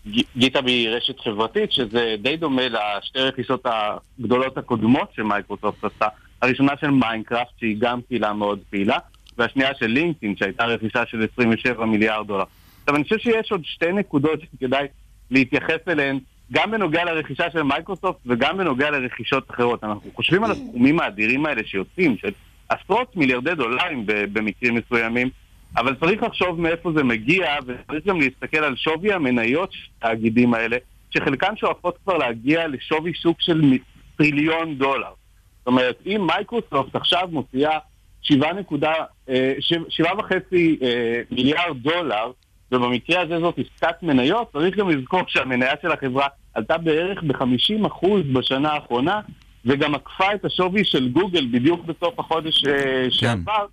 [0.07, 6.07] ג- GitHub היא רשת חברתית, שזה די דומה לשתי רכישות הגדולות הקודמות שמייקרוסופט עשתה.
[6.41, 8.97] הראשונה של מיינקראפט, שהיא גם קהילה מאוד פעילה,
[9.37, 12.43] והשנייה של לינקדאין, שהייתה רכישה של 27 מיליארד דולר.
[12.81, 14.87] עכשיו, אני חושב שיש עוד שתי נקודות שכדאי
[15.31, 16.19] להתייחס אליהן,
[16.51, 19.83] גם בנוגע לרכישה של מייקרוסופט וגם בנוגע לרכישות אחרות.
[19.83, 22.29] אנחנו חושבים על הסכומים האדירים האלה שיוצאים, של
[22.69, 25.29] עשרות מיליארדי דולרים במקרים מסוימים,
[25.77, 30.77] אבל צריך לחשוב מאיפה זה מגיע, וצריך גם להסתכל על שווי המניות של התאגידים האלה,
[31.11, 33.61] שחלקן שואפות כבר להגיע לשווי שוק של
[34.17, 35.11] טריליון דולר.
[35.59, 37.77] זאת אומרת, אם מייקרוסופט עכשיו מוציאה
[38.23, 38.33] 7.5
[40.81, 42.31] אה, מיליארד דולר,
[42.71, 48.69] ובמקרה הזה זאת עסקת מניות, צריך גם לזכור שהמניה של החברה עלתה בערך ב-50% בשנה
[48.71, 49.19] האחרונה,
[49.65, 53.65] וגם עקפה את השווי של גוגל בדיוק בסוף החודש אה, שעבר.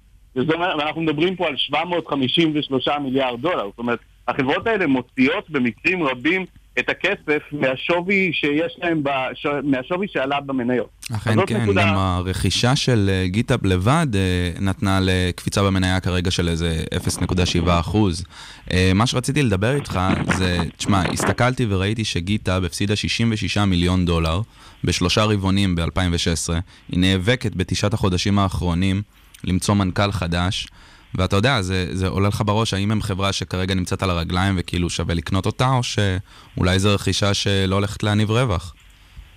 [0.46, 3.64] זאת אומרת, ואנחנו מדברים פה על 753 מיליארד דולר.
[3.66, 3.98] זאת אומרת,
[4.29, 6.44] החברות האלה מוציאות במקרים רבים
[6.79, 9.46] את הכסף מהשווי שיש להם, בש...
[9.62, 10.88] מהשווי שעלה במניות.
[11.16, 16.48] אכן כן, נקודה- גם הרכישה של אה, גיטאב לבד אה, נתנה לקפיצה במניה כרגע של
[16.48, 17.35] איזה 0.7
[17.81, 18.24] אחוז.
[18.72, 20.01] אה, מה שרציתי לדבר איתך
[20.37, 24.40] זה, תשמע, הסתכלתי וראיתי שגיטאב הפסידה 66 מיליון דולר
[24.85, 26.53] בשלושה רבעונים ב-2016.
[26.88, 29.03] היא נאבקת בתשעת החודשים האחרונים
[29.44, 30.68] למצוא מנכ"ל חדש.
[31.14, 34.90] ואתה יודע, זה, זה עולה לך בראש, האם הם חברה שכרגע נמצאת על הרגליים וכאילו
[34.90, 38.74] שווה לקנות אותה, או שאולי זו רכישה שלא הולכת להניב רווח?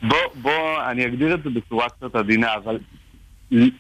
[0.02, 2.80] בוא, בוא, אני אגדיר את זה בצורה קצת עדינה, אבל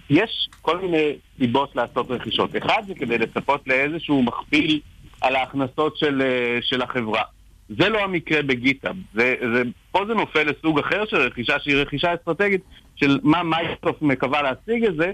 [0.09, 2.55] יש כל מיני סיבות לעשות רכישות.
[2.57, 4.79] אחד זה כדי לצפות לאיזשהו מכפיל
[5.21, 7.21] על ההכנסות של, אה, של החברה.
[7.69, 8.95] זה לא המקרה ב GitHub.
[9.13, 12.61] זה, זה, פה זה נופל לסוג אחר של רכישה שהיא רכישה אסטרטגית
[12.95, 15.11] של מה מייקרוסופט מקווה להשיג את זה,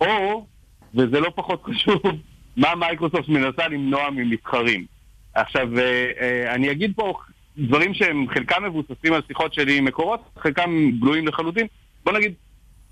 [0.00, 0.46] או,
[0.94, 2.02] וזה לא פחות חשוב,
[2.56, 4.86] מה מייקרוסופט מנסה למנוע ממתחרים.
[5.34, 7.14] עכשיו, אה, אה, אני אגיד פה
[7.58, 11.66] דברים שהם חלקם מבוססים על שיחות שלי עם מקורות, חלקם גלויים לחלוטין.
[12.04, 12.34] בוא נגיד,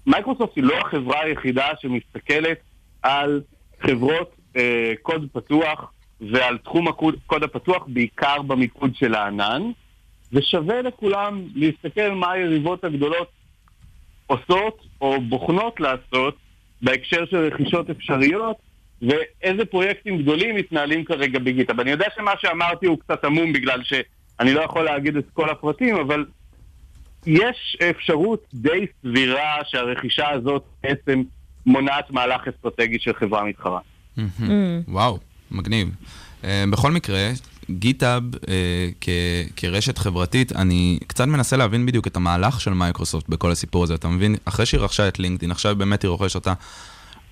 [0.06, 2.58] מייקרוסופט היא לא החברה היחידה שמסתכלת
[3.02, 3.42] על
[3.80, 9.62] חברות אה, קוד פתוח ועל תחום הקוד קוד הפתוח, בעיקר במיקוד של הענן,
[10.32, 13.28] ושווה לכולם להסתכל מה היריבות הגדולות
[14.26, 16.36] עושות או בוחנות לעשות
[16.82, 18.56] בהקשר של רכישות אפשריות,
[19.02, 21.72] ואיזה פרויקטים גדולים מתנהלים כרגע בגיטה.
[21.78, 25.96] ואני יודע שמה שאמרתי הוא קצת עמום בגלל שאני לא יכול להגיד את כל הפרטים,
[25.96, 26.24] אבל
[27.26, 31.22] יש אפשרות די סבירה שהרכישה הזאת בעצם
[31.66, 33.80] מונעת מהלך אסטרטגי של חברה מתחרה.
[34.88, 35.18] וואו,
[35.50, 35.88] מגניב.
[36.44, 37.30] אה, בכל מקרה,
[37.70, 38.88] GitHub אה,
[39.56, 43.94] כרשת חברתית, אני קצת מנסה להבין בדיוק את המהלך של מייקרוסופט בכל הסיפור הזה.
[43.94, 46.52] אתה מבין, אחרי שהיא רכשה את לינקדאין, עכשיו באמת היא רוכשת אותה,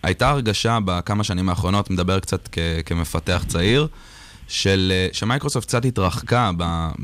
[0.02, 2.48] הייתה הרגשה בכמה שנים האחרונות, מדבר קצת
[2.86, 3.86] כמפתח צעיר,
[4.48, 6.50] של, אה, שמייקרוסופט קצת התרחקה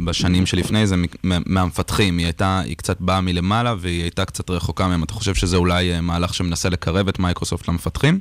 [0.04, 2.18] בשנים שלפני זה מהמפתחים.
[2.18, 5.02] היא הייתה, היא קצת באה מלמעלה והיא הייתה קצת רחוקה מהם.
[5.02, 8.18] אתה חושב שזה אולי מהלך שמנסה לקרב את מייקרוסופט למפתחים?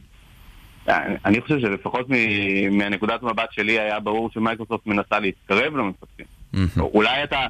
[1.26, 2.08] אני חושב שלפחות
[2.72, 6.26] מהנקודת מבט שלי היה ברור שמייקרוסופט מנסה להתקרב למפתחים.
[6.78, 7.48] אולי אתה...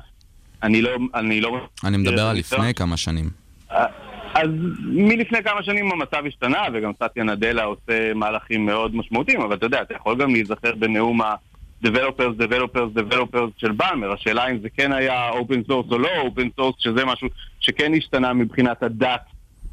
[0.63, 0.91] אני לא...
[1.15, 1.67] אני לא...
[1.84, 3.30] אני מדבר על לפני כמה שנים.
[3.71, 3.86] אה,
[4.34, 4.50] אז
[4.86, 9.82] מלפני כמה שנים המצב השתנה, וגם סטיה נדלה עושה מהלכים מאוד משמעותיים, אבל אתה יודע,
[9.82, 14.13] אתה יכול גם להיזכר בנאום ה-Developers, Developers, Developers של באמר.
[14.13, 17.28] השאלה אם זה כן היה open source או לא open source, שזה משהו
[17.60, 19.21] שכן השתנה מבחינת הדת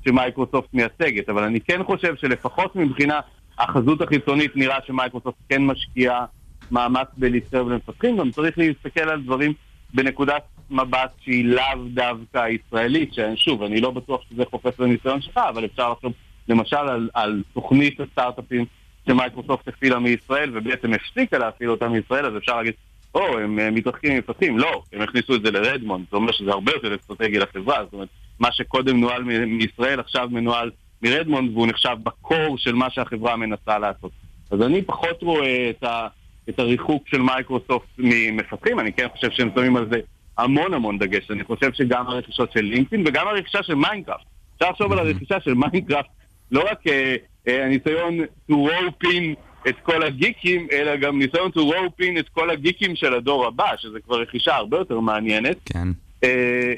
[0.05, 1.29] שמייקרוסופט מייצגת.
[1.29, 3.20] אבל אני כן חושב שלפחות מבחינה
[3.59, 6.25] החזות החיצונית נראה שמייקרוסופט כן משקיעה
[6.71, 9.53] מאמץ בלהצטרף למפתחים, גם צריך להסתכל על דברים
[9.95, 15.64] בנקודת מבט שהיא לאו דווקא ישראלית, ששוב, אני לא בטוח שזה חופף לניסיון שלך, אבל
[15.64, 16.12] אפשר לחשוב
[16.49, 18.64] למשל על, על תוכנית הסטארט-אפים
[19.07, 22.75] שמייקרוסופט הפעילה מישראל ובעצם הפסיקה להפעיל אותה מישראל, אז אפשר להגיד,
[23.14, 26.73] או, הם, הם מתרחקים ממפתחים, לא, הם הכניסו את זה לרדמונד, זה אומר שזה הרבה
[26.73, 28.09] יותר אסטרטגי לחברה, זאת אומרת,
[28.40, 30.71] מה שקודם נוהל מישראל עכשיו מנוהל
[31.05, 34.12] מרדמונד, והוא נחשב ב core של מה שהחברה מנסה לעשות.
[34.51, 36.09] אז אני פחות רואה את, ה,
[36.49, 40.01] את הריחוק של מייקרוסופט ממפתחים, אני כן חושב שהם שמים על זה
[40.38, 41.31] המון המון דגש.
[41.31, 44.25] אני חושב שגם הרכישות של לינקדאין וגם הרכישה של מיינקראפט.
[44.57, 46.09] אפשר לחשוב על הרכישה של מיינקראפט
[46.51, 47.17] לא רק אה,
[47.49, 49.35] אה, הניסיון to rope in
[49.69, 53.77] את כל הגיקים, אלא גם ניסיון to rope in את כל הגיקים של הדור הבא,
[53.77, 55.57] שזה כבר רכישה הרבה יותר מעניינת.
[55.64, 55.88] כן.
[56.25, 56.75] אה,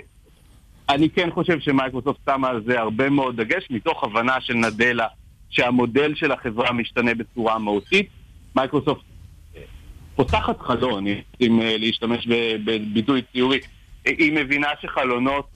[0.89, 5.07] אני כן חושב שמייקרוסופט שמה על זה הרבה מאוד דגש, מתוך הבנה של נדלה
[5.51, 8.09] שהמודל של החברה משתנה בצורה מהותית.
[8.57, 9.05] מייקרוסופט
[9.57, 9.61] אה,
[10.17, 11.05] פותחת חלון,
[11.41, 12.27] אם אה, להשתמש
[12.65, 13.59] בביטוי ציורי.
[14.05, 15.47] היא מבינה שחלונות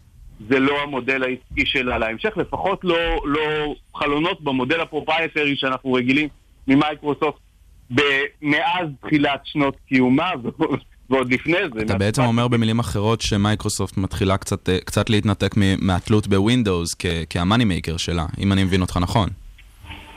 [0.48, 6.28] זה לא המודל העסקי שלה להמשך, לפחות לא, לא חלונות במודל ה proprietary שאנחנו רגילים
[6.68, 7.40] ממייקרוסופט
[8.42, 10.30] מאז תחילת שנות קיומה,
[11.10, 11.82] ועוד לפני זה.
[11.82, 16.94] אתה בעצם אומר במילים אחרות שמייקרוסופט מתחילה קצת, אה, קצת להתנתק מהתלות בווינדוס
[17.30, 19.28] כה money maker שלה, אם אני מבין אותך נכון.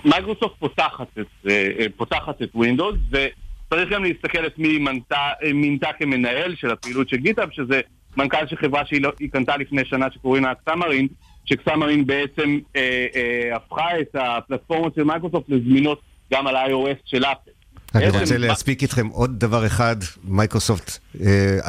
[0.06, 5.88] מייקרוסופט פותחת את, אה, אה, פותחת את ווינדוס, וצריך גם להסתכל את מי מנתה, מינתה
[5.99, 7.82] כמנהל של הפעילות של GitHub, שזה
[8.17, 11.08] מנכ"ל של חברה שהיא לא, קנתה לפני שנה שקוראים לה Xamarin,
[11.46, 16.01] ש Xamarin בעצם אה, אה, הפכה את הפלטפורמות של מייקרוסופט לזמינות
[16.34, 17.51] גם על iOS של אפל.
[17.95, 21.60] אני רוצה להספיק איתכם עוד דבר אחד, מייקרוסופט אה,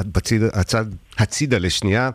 [1.18, 2.10] הצידה לשנייה.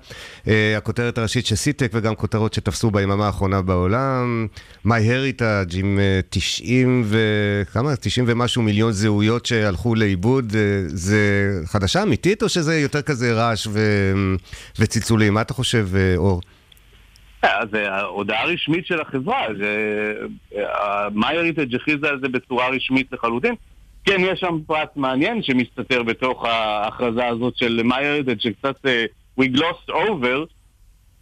[0.47, 4.47] אה, הכותרת הראשית של סיטק וגם כותרות שתפסו ביממה האחרונה בעולם.
[4.85, 7.17] MyHeritage עם 90 ו...
[7.73, 7.95] כמה?
[7.95, 10.53] 90 ומשהו מיליון זהויות שהלכו לאיבוד.
[10.55, 11.19] אה, זה
[11.65, 13.79] חדשה אמיתית או שזה יותר כזה רעש ו...
[14.79, 15.33] וצלצולים?
[15.33, 16.41] מה אתה חושב, אור?
[17.71, 19.47] זה ההודעה הרשמית של החברה,
[21.13, 23.55] מיי הריטאג' הכריזה על זה בצורה רשמית לחלוטין.
[24.05, 29.89] כן, יש שם פרט מעניין שמסתתר בתוך ההכרזה הזאת של מיירדד, שקצת uh, we glossed
[29.89, 30.45] over,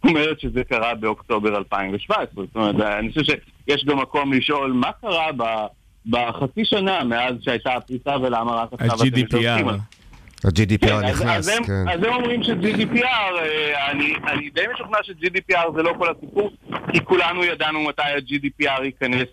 [0.04, 2.44] אומרת שזה קרה באוקטובר 2017.
[2.44, 3.22] זאת אומרת, אני חושב
[3.66, 5.42] שיש גם מקום לשאול מה קרה ב,
[6.06, 9.68] בחצי שנה מאז שהייתה הפריסה ולמה רק עכשיו אתם מתעסקים
[10.44, 11.88] ה-GDPR נכנס, כן.
[11.88, 16.50] אז הם אומרים ש-GDPR, אה, אני, אני די משוכנע ש-GDPR זה לא כל הסיפור,
[16.92, 19.28] כי כולנו ידענו מתי ה-GDPR ייכנס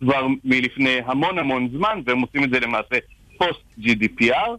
[0.00, 2.96] כבר מלפני המון המון זמן, והם עושים את זה למעשה
[3.38, 4.50] פוסט GDPR.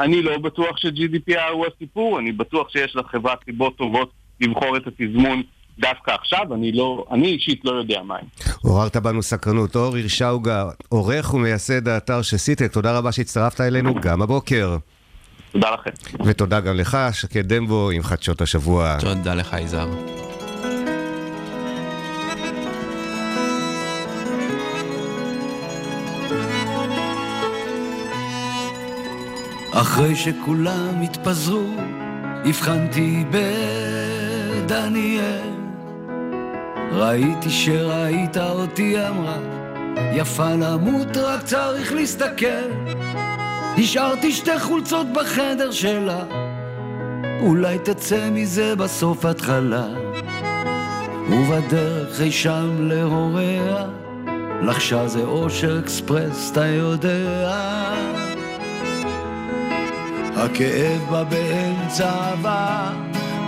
[0.00, 5.42] אני לא בטוח ש-GDPR הוא הסיפור, אני בטוח שיש לחברה סיבות טובות לבחור את התזמון
[5.78, 8.24] דווקא עכשיו, אני לא, אני אישית לא יודע מה הם.
[8.62, 9.76] עוררת בנו סקרנות.
[9.76, 14.76] אור הירשאוגה, עורך ומייסד האתר של סיטק, תודה רבה שהצטרפת אלינו גם הבוקר.
[15.52, 15.90] תודה לכם.
[16.24, 18.96] ותודה גם לך, שקד דמבו עם חדשות השבוע.
[19.00, 20.25] תודה לך, יזהר.
[29.80, 31.74] אחרי שכולם התפזרו,
[32.44, 33.24] הבחנתי
[34.64, 35.50] בדניאל.
[36.92, 39.38] ראיתי שראית אותי אמרה,
[40.12, 42.70] יפה למות רק צריך להסתכל.
[43.78, 46.24] השארתי שתי חולצות בחדר שלה,
[47.40, 49.86] אולי תצא מזה בסוף התחלה.
[51.30, 53.86] ובדרך אי שם להוריה,
[54.62, 58.35] לחשה זה אושר אקספרס, אתה יודע.
[60.36, 62.90] הכאב בא באמצע הבא,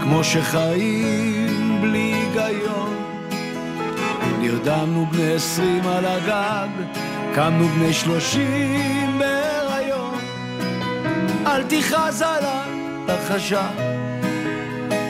[0.02, 2.96] כמו שחיים בלי היגיון.
[4.40, 6.68] נרדמנו בני עשרים על הגג,
[7.34, 10.18] קמנו בני שלושים בהיריון.
[11.46, 13.68] אל תכעס עליי, לחשה,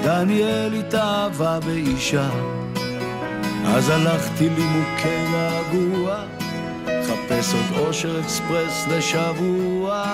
[0.02, 2.28] דניאל התאהבה באישה.
[3.66, 6.16] אז הלכתי לי מוכה געגוע,
[6.86, 10.04] חפש עוד אושר אקספרס לשבוע.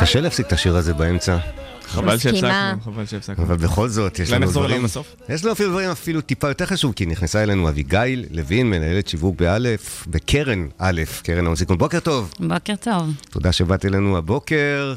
[0.00, 1.38] קשה להפסיק את השיר הזה באמצע.
[1.86, 2.18] חבל.
[2.18, 3.44] שהפסקנו, חבל שהפסקנו.
[3.44, 4.84] אבל בכל זאת, יש לנו דברים...
[5.28, 9.36] יש לנו אפילו דברים אפילו טיפה יותר חשוב, כי נכנסה אלינו אביגיל לוין, מנהלת שיווק
[9.36, 11.78] באלף, בקרן א', קרן ההון סיכון.
[11.78, 12.34] בוקר טוב.
[12.40, 13.14] בוקר טוב.
[13.30, 14.94] תודה שבאת אלינו הבוקר.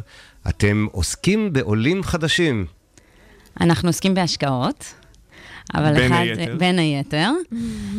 [0.50, 2.66] אתם עוסקים בעולים חדשים.
[3.62, 4.94] אנחנו עוסקים בהשקעות.
[5.74, 6.56] אבל בין אחד, היתר.
[6.60, 7.32] בין היתר,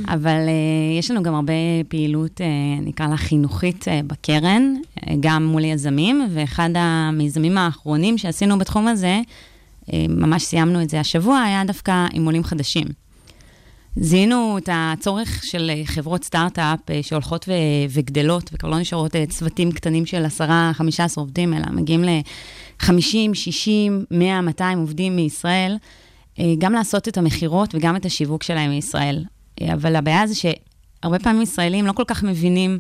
[0.08, 1.52] אבל uh, יש לנו גם הרבה
[1.88, 2.44] פעילות, uh,
[2.86, 9.20] נקרא לה חינוכית uh, בקרן, uh, גם מול יזמים, ואחד המיזמים האחרונים שעשינו בתחום הזה,
[9.86, 12.86] uh, ממש סיימנו את זה השבוע, היה דווקא עם עולים חדשים.
[13.96, 17.52] זיהינו את הצורך של חברות סטארט-אפ שהולכות ו-
[17.90, 20.40] וגדלות, וכבר לא נשארות צוותים קטנים של 10-15
[21.16, 25.76] עובדים, אלא מגיעים ל-50, 60, 100, 200 עובדים מישראל,
[26.58, 29.24] גם לעשות את המכירות וגם את השיווק שלהם מישראל.
[29.60, 32.78] אה, אבל הבעיה זה שהרבה פעמים ישראלים לא כל כך מבינים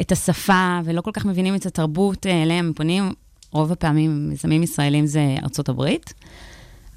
[0.00, 3.12] את השפה ולא כל כך מבינים את התרבות אה, אליהם הם פונים.
[3.52, 6.14] רוב הפעמים מיזמים ישראלים זה ארצות הברית.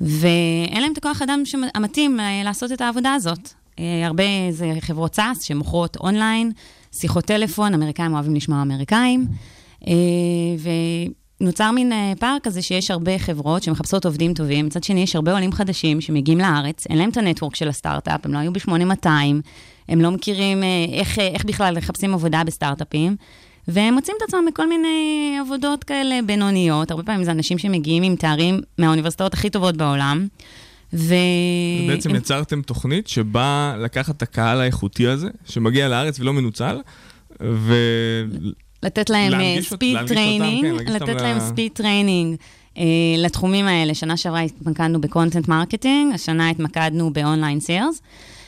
[0.02, 1.44] ואין להם את הכוח אדם
[1.76, 3.50] המתאים אה, לעשות את העבודה הזאת.
[3.80, 6.52] אה, הרבה זה חברות SaaS שמוכרות אונליין,
[6.92, 9.28] שיחות טלפון, אמריקאים אוהבים לשמוע אמריקאים,
[9.88, 9.94] אה,
[11.43, 15.32] ונוצר מין אה, פער כזה שיש הרבה חברות שמחפשות עובדים טובים, מצד שני יש הרבה
[15.34, 19.08] עולים חדשים שמגיעים לארץ, אין להם את הנטוורק של הסטארט-אפ, הם לא היו ב-8200,
[19.89, 23.15] הם לא מכירים אה, איך, אה, איך בכלל מחפשים עבודה בסטארט-אפים.
[23.67, 26.91] והם מוצאים את עצמם בכל מיני עבודות כאלה בינוניות.
[26.91, 30.27] הרבה פעמים זה אנשים שמגיעים עם תארים מהאוניברסיטאות הכי טובות בעולם.
[30.93, 31.15] ו...
[31.88, 36.77] בעצם הם- יצרתם תוכנית שבאה לקחת את הקהל האיכותי הזה, שמגיע לארץ ולא מנוצל,
[37.41, 37.73] ו...
[38.84, 42.36] לתת להם speed אותם, training, כן, לתת להם speed training
[43.17, 43.93] לתחומים האלה.
[43.93, 48.02] שנה שעברה התמקדנו ב content marketing, השנה התמקדנו ב online sales.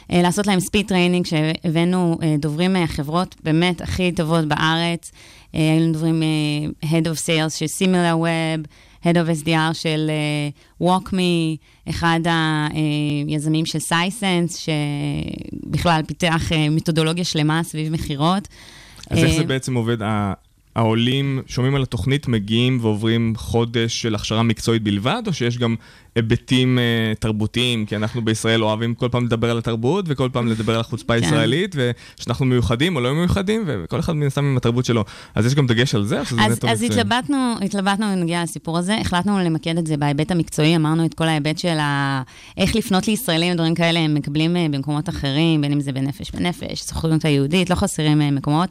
[0.10, 5.12] לעשות להם speed training, שהבאנו אה, דוברים מהחברות באמת הכי טובות בארץ.
[5.56, 8.67] אה, היו לנו דוברים אה, Head of Sales של SimilarWeb,
[9.04, 10.12] Head of SDR של
[10.82, 11.58] אה, WalkMe,
[11.89, 12.19] אחד
[13.28, 18.48] היזמים של Sisense, שבכלל פיתח אה, מתודולוגיה שלמה סביב מכירות.
[19.10, 19.98] אז איך אה, זה בעצם עובד?
[20.76, 25.76] העולים שומעים על התוכנית, מגיעים ועוברים חודש של הכשרה מקצועית בלבד, או שיש גם
[26.16, 27.86] היבטים uh, תרבותיים?
[27.86, 31.24] כי אנחנו בישראל אוהבים כל פעם לדבר על התרבות, וכל פעם לדבר על החוצפה כן.
[31.24, 31.76] הישראלית,
[32.20, 35.04] ושאנחנו מיוחדים או לא מיוחדים, וכל אחד מן הסתם עם התרבות שלו.
[35.36, 36.82] אז יש גם דגש על זה, אז, אז?
[36.82, 41.58] התלבטנו, התלבטנו בנוגע לסיפור הזה, החלטנו למקד את זה בהיבט המקצועי, אמרנו את כל ההיבט
[41.58, 42.22] של ה...
[42.58, 46.82] איך לפנות לישראלים, דברים כאלה הם מקבלים אה, במקומות אחרים, בין אם זה בנפש בנפש,
[46.82, 48.70] סוכנות היהודית, לא חסרים אה, מקומות.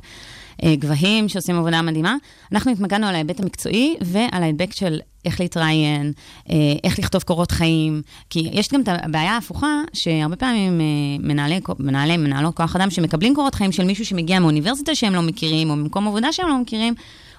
[0.63, 2.17] אה, גבהים שעושים עבודה מדהימה.
[2.53, 6.13] אנחנו התמקדנו על ההיבט המקצועי ועל ההיבט של איך להתראיין,
[6.51, 10.87] אה, איך לכתוב קורות חיים, כי יש גם את הבעיה ההפוכה, שהרבה פעמים אה,
[11.19, 15.71] מנהלי, מנהלי, מנהלות כוח אדם שמקבלים קורות חיים של מישהו שמגיע מאוניברסיטה שהם לא מכירים,
[15.71, 16.95] או ממקום עבודה שהם לא מכירים,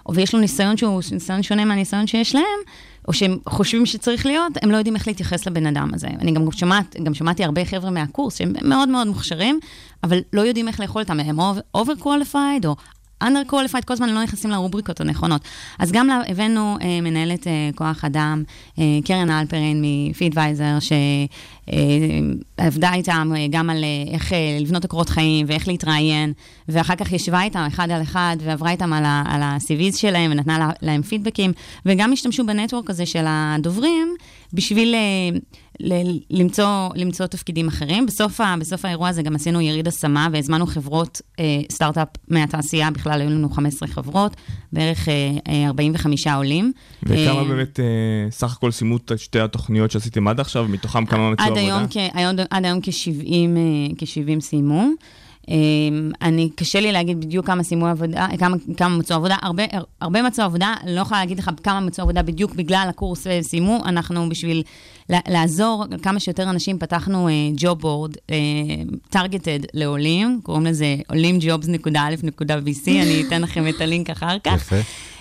[0.10, 2.60] ויש לו ניסיון שהוא ניסיון שונה מהניסיון שיש להם,
[3.08, 6.08] או שהם חושבים שצריך להיות, הם לא יודעים איך להתייחס לבן אדם הזה.
[6.08, 9.60] אני גם, שומעת, גם שמעתי הרבה חבר'ה מהקורס שהם מאוד מאוד מוכשרים,
[10.04, 11.40] אבל לא יודעים איך לאכול אותם, הם
[11.78, 12.76] over qualified או
[13.26, 15.42] under qualified, כל הזמן לא נכנסים לרובריקות הנכונות.
[15.80, 18.44] אז גם הבאנו אה, מנהלת אה, כוח אדם,
[18.80, 20.78] אה, קרן אלפרין מפידוויזר,
[21.70, 26.34] שעבדה איתם אה, גם על אה, איך אה, לבנות את הקורות חיים ואיך להתראיין,
[26.68, 31.02] ואחר כך ישבה איתם אחד על אחד ועברה איתם על, ה-CVs שלהם ונתנה לה, להם
[31.02, 31.52] פידבקים,
[31.86, 34.16] וגם השתמשו בנטוורק הזה של הדוברים
[34.54, 34.96] בשביל...
[34.96, 35.40] אה,
[35.80, 38.06] ל- למצוא, למצוא תפקידים אחרים.
[38.06, 43.22] בסוף, ה, בסוף האירוע הזה גם עשינו יריד השמה והזמנו חברות אה, סטארט-אפ מהתעשייה, בכלל
[43.22, 44.36] היו לנו 15 חברות,
[44.74, 45.14] בערך אה,
[45.48, 46.72] אה, 45 עולים.
[47.04, 47.86] וכמה אה, באמת אה,
[48.32, 51.66] סך הכל סיימו את שתי התוכניות שעשיתם עד עכשיו, מתוכם כמה מצאו עד?
[51.66, 54.88] היום, כ, היום, עד היום כ-70 אה, כ-70 סיימו.
[55.50, 55.56] אה,
[56.22, 59.36] אני, קשה לי להגיד בדיוק כמה סיימו עבודה, כמה, כמה מצאו עבודה.
[59.42, 59.64] הרבה,
[60.02, 63.82] הרבה מצאו עבודה, אני לא יכולה להגיד לך כמה מצאו עבודה בדיוק בגלל הקורס וסיימו.
[63.86, 64.64] אנחנו בשביל
[65.10, 68.12] לעזור כמה שיותר אנשים, פתחנו job board,
[69.10, 74.62] targeted לעולים, קוראים לזה olimjobs.aleph.vc, אני אתן לכם את הלינק אחר כך.
[74.62, 74.76] יפה.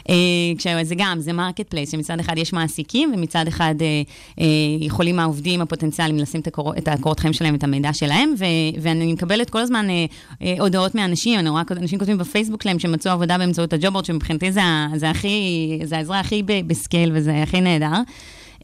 [0.09, 4.03] אה, זה גם, זה marketplace, שמצד אחד יש מעסיקים, ומצד אחד אה,
[4.41, 4.47] אה,
[4.80, 8.45] יכולים העובדים הפוטנציאליים לשים את, הקור, את הקורות חיים שלהם, את המידע שלהם, ו,
[8.82, 9.87] ואני מקבלת כל הזמן
[10.59, 14.53] הודעות מאנשים, אני רואה אנשים כותבים בפייסבוק שלהם שמצאו עבודה באמצעות ה job board, שמבחינתי
[14.53, 14.61] זה,
[14.97, 18.03] זה הכי, זה העזרה הכי ב scale וזה הכי נהדר.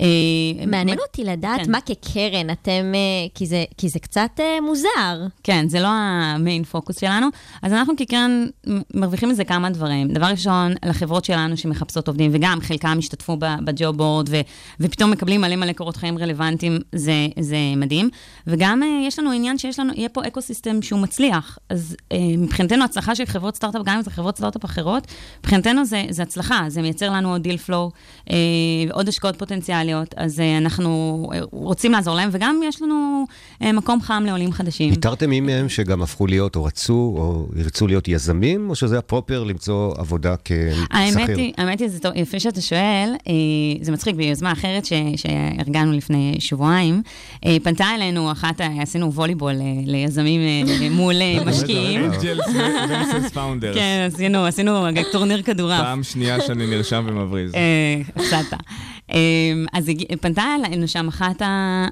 [0.01, 1.73] אה, מעניין אותי לדעת כן.
[1.73, 5.27] מה כקרן אתם, אה, כי זה, כי זה קצת אה, מוזר.
[5.43, 7.27] כן, זה לא ה main focus שלנו.
[7.63, 8.47] אז אנחנו כקרן
[8.95, 10.09] מרוויחים מזה כמה דברים.
[10.09, 14.41] דבר ראשון, לחברות שלנו שמחפשות עובדים, וגם חלקם השתתפו ב job board, ו,
[14.81, 18.11] ופתאום מקבלים מלא מלא קורות חיים רלוונטיים, זה, זה מדהים.
[18.47, 21.59] וגם יש לנו עניין שיש לנו, יהיה פה ecosystem שהוא מצליח.
[21.69, 21.97] אז
[22.39, 25.07] מבחינתנו, הצלחה של חברות סטארט-אפ, גם אם זה חברות סטארט-אפ אחרות,
[25.41, 27.91] מבחינתנו זה, זה הצלחה, זה מייצר לנו עוד deal flow,
[28.93, 29.90] עוד השקעות פוטנציאליות.
[29.91, 33.27] סוציאליות, אז uh, אנחנו uh, רוצים לעזור להם, וגם יש לנו
[33.63, 34.93] uh, מקום חם לעולים חדשים.
[34.93, 39.05] איתרתם מי מהם שגם הפכו להיות, או רצו, או ירצו להיות יזמים, או שזה ה
[39.05, 40.85] proper למצוא עבודה כשכיר?
[40.91, 43.29] האמת היא, האמת היא, זה טוב, יפה שאתה שואל, uh,
[43.83, 47.03] זה מצחיק, ביוזמה אחרת ש, שארגנו לפני שבועיים,
[47.35, 51.15] uh, פנתה אלינו אחת, עשינו volleyball uh, ליזמים uh, מול
[51.47, 52.05] משקיעים.
[52.11, 53.77] angels founders.
[53.77, 55.81] כן, עשינו, עשינו טורניר כדורעף.
[55.81, 57.53] פעם שנייה שאני נרשם ומבריז.
[58.17, 58.55] הפסדת.
[59.73, 59.91] אז
[60.21, 61.43] פנתה אלינו שם אחת,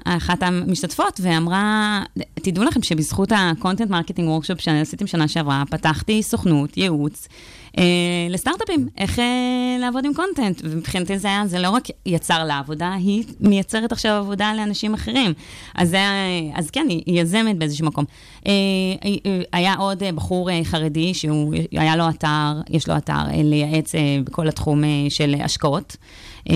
[0.05, 2.03] אחת המשתתפות ואמרה,
[2.33, 7.27] תדעו לכם שבזכות ה-content marketing workshop שעשיתם שנה שעברה, פתחתי סוכנות, ייעוץ.
[7.77, 7.83] אה,
[8.29, 9.25] לסטארט-אפים, איך אה,
[9.79, 10.61] לעבוד עם content.
[10.63, 15.33] ומבחינתי זה היה, זה לא רק יצר לה עבודה, היא מייצרת עכשיו עבודה לאנשים אחרים.
[15.75, 15.99] אז, זה,
[16.53, 18.05] אז כן, היא, יזמת באיזשהו מקום.
[18.47, 18.51] אה,
[19.05, 23.41] אה, היה עוד אה, בחור אה, חרדי שהוא, היה לו אתר, יש לו אתר אה,
[23.43, 25.97] לייעץ אה, בכל התחום אה, של השקעות.
[26.49, 26.55] אה,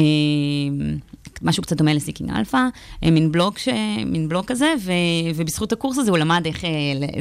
[1.41, 2.57] משהו קצת דומה ל Seeking Alpha,
[3.03, 3.67] אה, מין בלוג, ש...
[4.05, 4.91] מין בלוג כזה, ו...
[5.35, 6.69] ובזכות הקורס הזה הוא למד איך אה,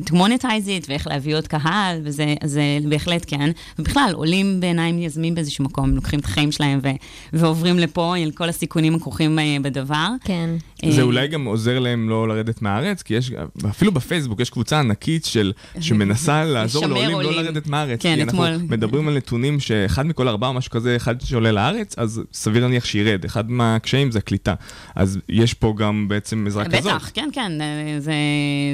[0.06, 3.50] to monetize it ואיך להביא עוד קהל, וזה זה בהחלט כן.
[3.78, 6.88] ובכלל, עולים בעיניי הם יזמים באיזשהו מקום, לוקחים את החיים שלהם ו...
[7.32, 10.08] ועוברים לפה עם כל הסיכונים הכרוכים אה, בדבר.
[10.24, 10.50] כן.
[10.90, 13.32] זה אולי גם עוזר להם לא לרדת מהארץ, כי יש,
[13.70, 17.30] אפילו בפייסבוק יש קבוצה ענקית של, שמנסה לעזור לעולים לא עולים.
[17.30, 18.02] לא לרדת מהארץ.
[18.02, 18.46] כן, כי אתמול.
[18.46, 22.62] אנחנו מדברים על נתונים שאחד מכל ארבעה או משהו כזה, אחד שעולה לארץ, אז סביר
[22.62, 23.24] להניח שירד.
[23.24, 24.54] אחד מהקשיים זה הקליטה.
[24.96, 26.92] אז יש פה גם בעצם עזרה בטח, כזאת.
[26.92, 27.52] בטח, כן, כן.
[27.98, 28.12] זה,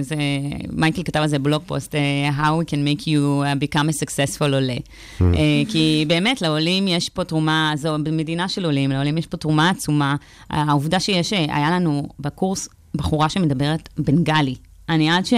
[0.00, 0.16] זה,
[0.72, 1.98] מייקל כתב על זה בלוג פוסט, uh,
[2.38, 4.76] How we can make you uh, become a successful עולה.
[5.20, 5.24] Mm.
[5.68, 10.16] כי באמת, לעולים יש פה תרומה, זו במדינה של עולים, לעולים יש פה תרומה עצומה.
[10.50, 14.54] העובדה שיש, היה לנו בקורס בחורה שמדברת בנגלי.
[14.88, 15.34] אני עד ש...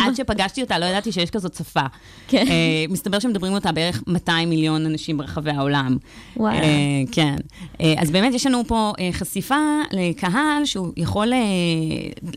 [0.00, 1.80] עד שפגשתי אותה, לא ידעתי שיש כזאת שפה.
[2.28, 2.44] כן.
[2.46, 5.96] Uh, מסתבר שמדברים אותה בערך 200 מיליון אנשים ברחבי העולם.
[6.36, 6.60] וואלה.
[6.60, 7.36] Uh, כן.
[7.78, 9.54] Uh, אז באמת יש לנו פה uh, חשיפה
[9.92, 11.36] לקהל שהוא יכול uh,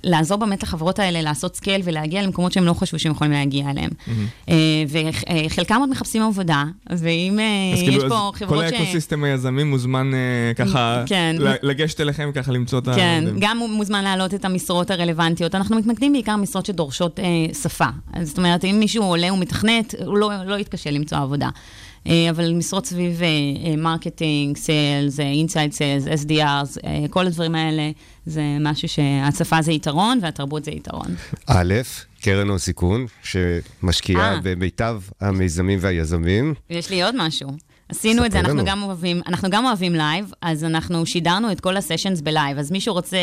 [0.04, 3.90] לעזור באמת לחברות האלה לעשות scale ולהגיע למקומות שהם לא חשבו שהם יכולים להגיע אליהם.
[3.90, 4.52] Mm-hmm.
[5.48, 7.40] וחלקם עוד מחפשים עבודה, ואם
[7.76, 8.70] כאילו, יש פה חברות ש...
[8.70, 10.12] כל ה ecosystem היזמי מוזמן
[10.56, 11.36] ככה כן.
[11.64, 12.96] לגשת אליכם, ככה למצוא את ה...
[12.96, 15.56] כן, גם מוזמן להעלות את המשרות הרלוונטיות.
[15.56, 17.20] אנחנו מתמקדים בעיקר משרות שדורשות...
[17.54, 17.86] שפה.
[18.24, 21.50] זאת אומרת, אם מישהו עולה ומתכנת, הוא לא, לא יתקשה למצוא עבודה.
[22.08, 23.22] אה, אבל משרות סביב
[23.78, 27.92] marketing, sales, inside sales, SDRs, כל הדברים האלה,
[28.26, 31.16] זה משהו שהשפה זה יתרון והתרבות זה יתרון.
[31.48, 31.74] א',
[32.22, 34.40] קרן הון סיכון, שמשקיעה אה.
[34.44, 36.54] במיטב המיזמים והיזמים.
[36.70, 37.50] יש לי עוד משהו.
[37.90, 41.78] עשינו את זה, אנחנו גם, אוהבים, אנחנו גם אוהבים live, אז אנחנו שידרנו את כל
[41.78, 42.58] ה sessions ב live.
[42.58, 43.18] אז מישהו רוצה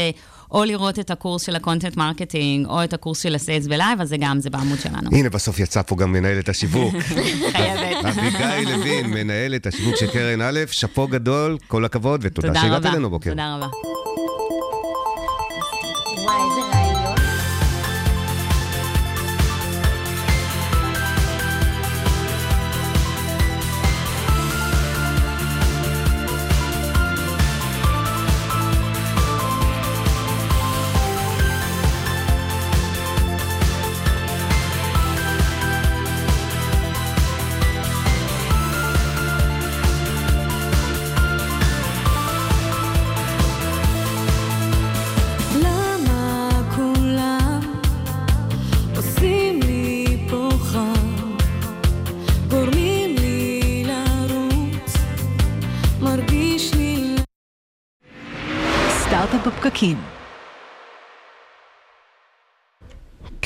[0.55, 3.73] או לראות את הקורס של ה content marketing, או את הקורס של ה sales ב
[3.73, 5.11] live, אז זה גם, זה בעמוד שלנו.
[5.13, 6.95] הנה, בסוף יצא פה גם מנהלת השיווק.
[7.53, 8.05] חייבת.
[8.05, 13.31] אביגיל לוין, מנהלת השיווק של קרן א', שאפו גדול, כל הכבוד, ותודה שהגעת אלינו בוקר.
[13.31, 13.67] תודה רבה.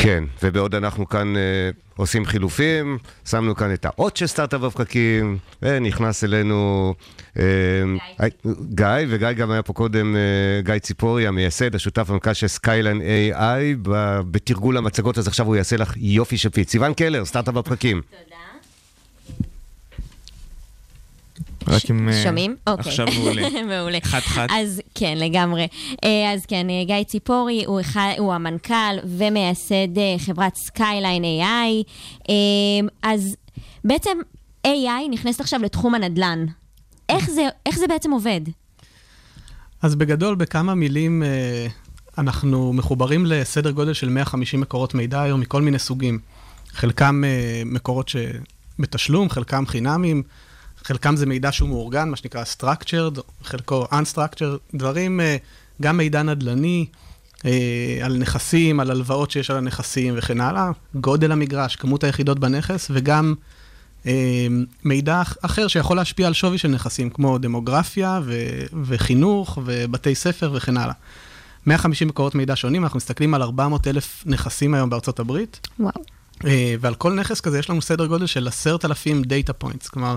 [0.08, 1.38] כן, ובעוד אנחנו כאן uh,
[1.96, 6.94] עושים חילופים, שמנו כאן את האות של סטארט-אפ בפקקים, ונכנס אלינו
[7.34, 7.38] uh,
[8.20, 8.28] גיא.
[8.74, 13.88] גיא, וגיא גם היה פה קודם, uh, גיא ציפורי, המייסד, השותף המנכ"ל של Skyline AI,
[14.30, 16.70] בתרגול המצגות, אז עכשיו הוא יעשה לך יופי של pitch.
[16.70, 18.00] סיוון קלר, סטארט-אפ בפקקים.
[18.00, 18.47] תודה.
[21.68, 22.08] רק אם...
[22.08, 22.56] אה, שומעים?
[22.66, 22.90] אוקיי.
[22.90, 23.42] עכשיו מעולה.
[23.68, 23.98] מעולה.
[24.02, 24.46] חד-חד.
[24.50, 25.68] אז כן, לגמרי.
[26.04, 32.30] אה, אז כן, אה, גיא ציפורי הוא, אחד, הוא המנכ"ל ומייסד חברת Skyline AI.
[33.02, 33.36] אז
[33.84, 34.18] בעצם
[34.66, 36.46] AI נכנסת עכשיו לתחום הנדל"ן.
[37.08, 38.40] איך זה, איך זה בעצם עובד?
[39.82, 41.22] אז בגדול, בכמה מילים,
[42.18, 46.18] אנחנו מחוברים לסדר גודל של 150 מקורות מידע היום מכל מיני סוגים.
[46.72, 47.22] חלקם
[47.66, 50.22] מקורות שבתשלום, חלקם חינמים.
[50.84, 55.36] חלקם זה מידע שהוא מאורגן, מה שנקרא structured, חלקו unstructured, דברים, אה,
[55.82, 56.86] גם מידע נדל"ני,
[57.44, 62.88] אה, על נכסים, על הלוואות שיש על הנכסים וכן הלאה, גודל המגרש, כמות היחידות בנכס,
[62.90, 63.34] וגם
[64.06, 64.46] אה,
[64.84, 70.76] מידע אחר שיכול להשפיע על שווי של נכסים, כמו דמוגרפיה ו- וחינוך ובתי ספר וכן
[70.76, 70.94] הלאה.
[71.66, 75.68] 150 מקורות מידע שונים, אנחנו מסתכלים על 400 אלף נכסים היום בארצות הברית.
[75.80, 76.02] וואו.
[76.80, 80.16] ועל כל נכס כזה יש לנו סדר גודל של 10,000 data points, כלומר...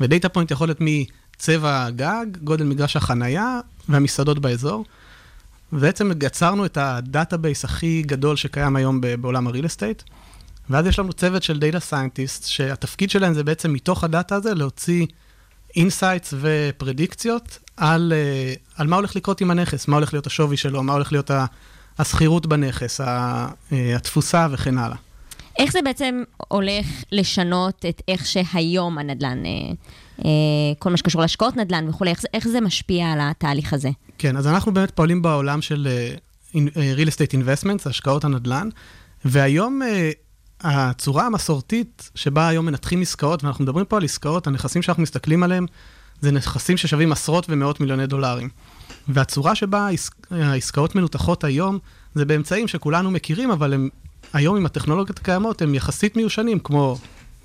[0.00, 4.84] ו data point יכול להיות מצבע הגג, גודל מגרש החנייה והמסעדות באזור.
[5.72, 10.02] ובעצם יצרנו את ה database הכי גדול שקיים היום בעולם ה real estate.
[10.70, 14.54] ואז יש לנו צוות של data scientist, שהתפקיד שלהם זה בעצם מתוך ה data הזה
[14.54, 15.06] להוציא
[15.76, 20.82] insights ופרדיקציות על, אה, על מה הולך לקרות עם הנכס, מה הולך להיות השווי שלו,
[20.82, 21.30] מה הולך להיות
[21.98, 24.96] השכירות בנכס, אה, התפוסה וכן הלאה.
[25.58, 29.50] איך זה בעצם הולך לשנות את איך שהיום הנדל"ן, אה,
[30.24, 30.30] אה,
[30.78, 33.90] כל מה שקשור להשקעות נדל"ן וכולי, איך, איך זה משפיע על התהליך הזה?
[34.18, 35.88] כן, אז אנחנו באמת פועלים בעולם של
[36.52, 38.68] uh, real estate investments, השקעות הנדל"ן,
[39.24, 39.80] והיום
[40.60, 45.66] הצורה המסורתית שבה היום מנתחים עסקאות, ואנחנו מדברים פה על עסקאות, הנכסים שאנחנו מסתכלים עליהם,
[46.20, 48.48] זה נכסים ששווים עשרות ומאות מיליוני דולרים.
[49.08, 49.88] והצורה שבה
[50.30, 51.78] העסקאות מנותחות היום,
[52.14, 53.88] זה באמצעים שכולנו מכירים, אבל הם
[54.32, 56.96] היום עם הטכנולוגיות הקיימות הם יחסית מיושנים, כמו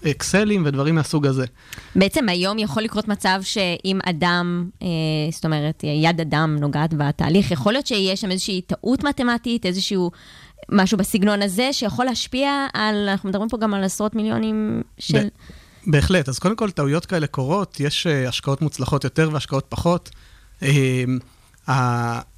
[0.08, 1.46] אקסלים ודברים מהסוג הזה.
[1.96, 4.88] בעצם היום יכול לקרות מצב שאם אדם, אה,
[5.32, 10.12] זאת אומרת, יד אדם נוגעת בתהליך, יכול להיות שיהיה שם איזושהי טעות מתמטית, איזשהו
[10.72, 15.28] משהו בסגנון הזה, שיכול להשפיע על, אנחנו מדברים פה גם על עשרות מיליונים של...
[15.88, 20.10] בהחלט, אז קודם כל טעויות כאלה קורות, יש uh, השקעות מוצלחות יותר והשקעות פחות.
[20.60, 20.64] Uh,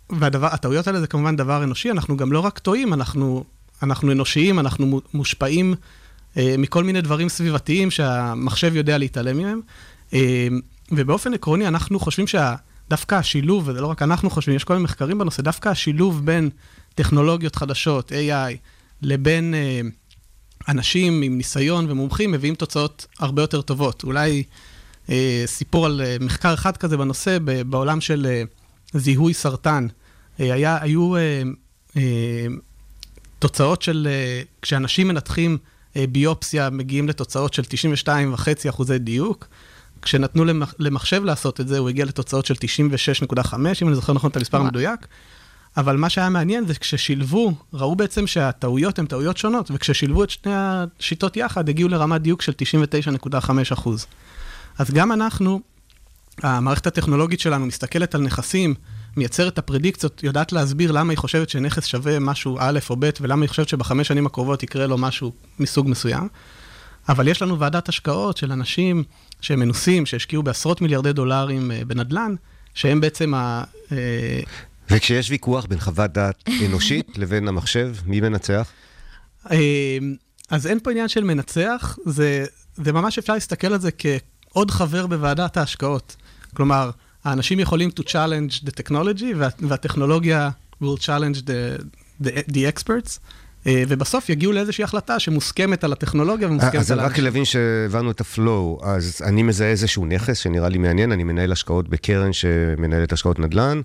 [0.10, 3.44] והטעויות האלה זה כמובן דבר אנושי, אנחנו גם לא רק טועים, אנחנו
[3.84, 5.76] אנחנו אנושיים, אנחנו מושפעים
[6.38, 9.62] אה, מכל מיני דברים סביבתיים שהמחשב יודע להתעלם מהם.
[10.14, 10.48] אה,
[10.92, 15.18] ובאופן עקרוני, אנחנו חושבים שדווקא השילוב, וזה לא רק אנחנו חושבים, יש כל מיני מחקרים
[15.18, 16.50] בנושא, דווקא השילוב בין
[16.96, 18.58] טכנולוגיות חדשות, AI,
[19.02, 19.82] לבין אה,
[20.70, 24.04] אנשים עם ניסיון ומומחים, מביאים תוצאות הרבה יותר טובות.
[24.04, 24.44] אולי
[25.10, 28.44] אה, סיפור על אה, מחקר אחד כזה בנושא, בעולם של אה,
[28.94, 29.88] זיהוי סרטן.
[30.40, 31.16] אה, היה, היו...
[31.16, 31.42] אה,
[31.98, 32.48] אה,
[33.44, 35.58] תוצאות של, אה, כשאנשים מנתחים
[35.96, 39.48] אה, ביופסיה, מגיעים לתוצאות של 92.5 אחוזי דיוק.
[40.02, 40.44] כשנתנו
[40.80, 44.58] למחשב לעשות את זה, הוא הגיע לתוצאות של 96.5, אם אני זוכר נכון את המספר
[44.58, 45.08] המדויק.
[45.78, 50.52] אבל מה שהיה מעניין זה כששילבו, ראו בעצם שהטעויות הן טעויות שונות, וכששילבו את שני
[50.56, 52.52] השיטות יחד, הגיעו לרמת דיוק של
[53.32, 54.06] 99.5 אחוז.
[54.78, 55.62] אז גם אנחנו,
[56.44, 58.76] המערכת הטכנולוגית שלנו מסתכלת על נכסים
[59.18, 63.42] מייצרת את הפרדיקציות, יודעת להסביר למה היא חושבת שנכס שווה משהו א' או ב', ולמה
[63.42, 66.28] היא חושבת שבחמש שנים הקרובות יקרה לו משהו מסוג מסוים.
[67.10, 69.04] אבל יש לנו ועדת השקעות של אנשים
[69.42, 72.36] שהם מנוסים, שהשקיעו בעשרות מיליארדי דולרים אה, בנדל"ן,
[72.74, 73.64] שהם בעצם ה...
[73.92, 74.40] אה,
[74.90, 78.70] וכשיש ויכוח בין חוות דעת אנושית לבין המחשב, מי מנצח?
[79.52, 79.98] אה,
[80.50, 82.46] אז אין פה עניין של מנצח, זה,
[82.76, 86.16] זה ממש אפשר להסתכל על זה כעוד חבר בוועדת ההשקעות.
[86.56, 86.90] כלומר,
[87.24, 90.50] האנשים יכולים to challenge the technology, וה, והטכנולוגיה
[90.84, 91.84] will challenge the,
[92.24, 93.20] the, the experts.
[93.68, 96.80] אה, ובסוף יגיעו לאיזושהי החלטה שמוסכמת על הטכנולוגיה ומוסכמת על...
[96.80, 101.24] אז רק להבין שהבנו את הפלואו, אז אני מזהה איזשהו נכס שנראה לי מעניין, אני
[101.24, 103.82] מנהל השקעות בקרן שמנהלת השקעות נדל"ן.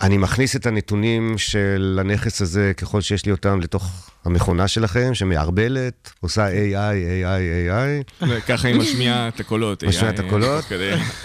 [0.00, 6.12] אני מכניס את הנתונים של הנכס הזה, ככל שיש לי אותם, לתוך המכונה שלכם, שמערבלת,
[6.20, 6.94] עושה AI,
[7.24, 8.40] AI, AI.
[8.48, 9.84] ככה היא משמיעה את הקולות.
[9.84, 10.64] משמיעה את הקולות,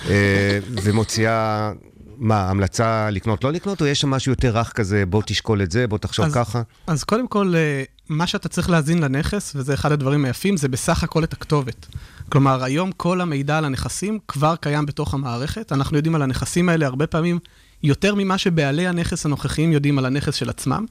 [0.09, 1.71] אה, ומוציאה...
[2.17, 5.71] מה, המלצה לקנות, לא לקנות, או יש שם משהו יותר רך כזה, בוא תשקול את
[5.71, 6.61] זה, בוא תחשוב אז, ככה?
[6.87, 11.03] אז קודם כל, אה, מה שאתה צריך להזין לנכס, וזה אחד הדברים היפים, זה בסך
[11.03, 11.85] הכל את הכתובת.
[12.29, 15.71] כלומר, היום כל המידע על הנכסים כבר קיים בתוך המערכת.
[15.71, 17.39] אנחנו יודעים על הנכסים האלה הרבה פעמים
[17.83, 20.85] יותר ממה שבעלי הנכס הנוכחיים יודעים על הנכס של עצמם.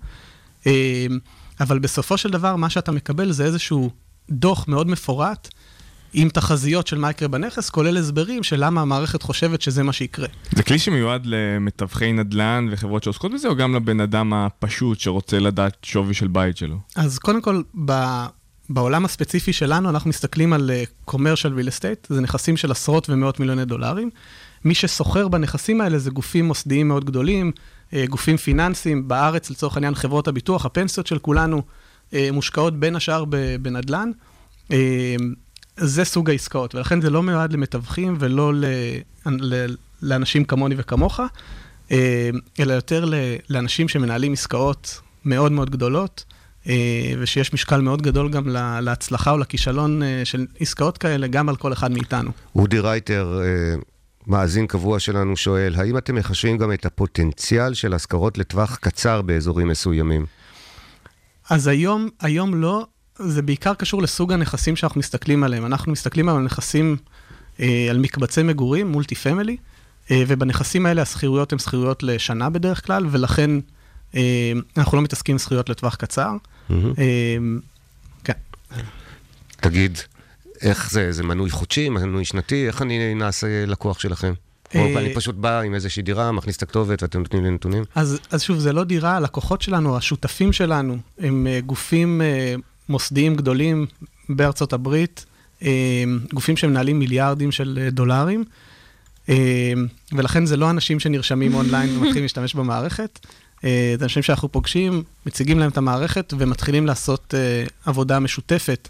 [0.66, 1.06] אה,
[1.60, 3.90] אבל בסופו של דבר, מה שאתה מקבל זה איזשהו
[4.30, 5.48] דוח מאוד מפורט,
[6.12, 10.26] עם תחזיות של מה יקרה בנכס, כולל הסברים של למה המערכת חושבת שזה מה שיקרה.
[10.52, 15.76] זה כלי שמיועד למתווכי נדל"ן וחברות שעוסקות בזה, או גם לבן אדם הפשוט שרוצה לדעת
[15.82, 16.76] שווי של בית שלו?
[16.96, 17.92] אז קודם כל, ב...
[18.68, 23.40] בעולם הספציפי שלנו, אנחנו מסתכלים על uh, commercial real estate, זה נכסים של עשרות ומאות
[23.40, 24.10] מיליוני דולרים.
[24.64, 27.52] מי שסוחר בנכסים האלה זה גופים מוסדיים מאוד גדולים,
[27.90, 31.62] uh, גופים פיננסיים, בארץ לצורך העניין חברות הביטוח, הפנסיות של כולנו
[32.10, 33.24] uh, מושקעות בין השאר
[33.62, 34.10] בנדל"ן.
[34.68, 34.72] Uh,
[35.76, 38.52] זה סוג העסקאות, ולכן זה לא מיועד למתווכים ולא
[40.02, 41.20] לאנשים כמוני וכמוך,
[42.60, 43.04] אלא יותר
[43.50, 46.24] לאנשים שמנהלים עסקאות מאוד מאוד גדולות.
[46.68, 48.48] אה, ושיש משקל מאוד גדול גם
[48.80, 52.30] להצלחה או לכישלון אה, של עסקאות כאלה, גם על כל אחד מאיתנו.
[52.56, 53.74] אודי רייטר, אה,
[54.26, 59.68] מאזין קבוע שלנו, שואל, האם אתם מחשבים גם את הפוטנציאל של השכרות לטווח קצר באזורים
[59.68, 60.26] מסוימים?
[61.50, 62.86] אז היום, היום לא,
[63.18, 65.66] זה בעיקר קשור לסוג הנכסים שאנחנו מסתכלים עליהם.
[65.66, 66.96] אנחנו מסתכלים על נכסים,
[67.58, 69.56] על מקבצי מגורים, מולטי פמילי,
[70.10, 73.50] ובנכסים האלה השכירויות הן שכירויות לשנה בדרך כלל, ולכן
[74.76, 76.32] אנחנו לא מתעסקים עם זכויות לטווח קצר.
[76.70, 77.60] אמ,
[78.24, 78.32] כן.
[79.56, 79.98] תגיד,
[80.62, 81.12] איך זה?
[81.12, 82.66] זה מנוי חודשי, מנוי שנתי?
[82.66, 84.32] איך אני נעשה לקוח שלכם?
[84.74, 87.84] או אה, אני פשוט בא עם איזושהי דירה, מכניס את הכתובת ואתם נותנים לי נתונים?
[87.94, 92.54] אז, אז שוב, זה לא דירה, הלקוחות שלנו, השותפים שלנו, הם אה, גופים אה,
[92.88, 93.86] מוסדיים גדולים
[94.28, 95.26] בארצות הברית,
[96.32, 98.44] גופים שמנהלים מיליארדים של דולרים,
[100.12, 103.18] ולכן זה לא אנשים שנרשמים אונליין ומתחילים להשתמש במערכת.
[103.58, 103.66] את
[104.00, 107.34] האנשים שאנחנו פוגשים, מציגים להם את המערכת ומתחילים לעשות
[107.84, 108.88] עבודה משותפת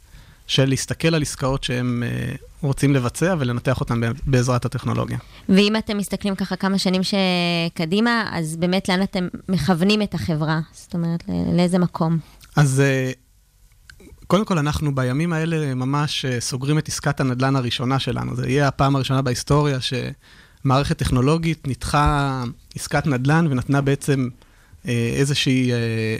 [0.53, 5.19] של להסתכל על עסקאות שהם uh, רוצים לבצע ולנתח אותן בעזרת הטכנולוגיה.
[5.49, 10.61] ואם אתם מסתכלים ככה כמה שנים שקדימה, אז באמת לאן אתם מכוונים את החברה?
[10.73, 11.25] זאת אומרת,
[11.57, 12.19] לאיזה מקום?
[12.57, 18.37] אז uh, קודם כל, אנחנו בימים האלה ממש סוגרים את עסקת הנדל"ן הראשונה שלנו.
[18.37, 22.45] זה יהיה הפעם הראשונה בהיסטוריה שמערכת טכנולוגית ניתחה
[22.75, 24.52] עסקת נדל"ן ונתנה בעצם אה,
[24.91, 25.77] איזושהי אה,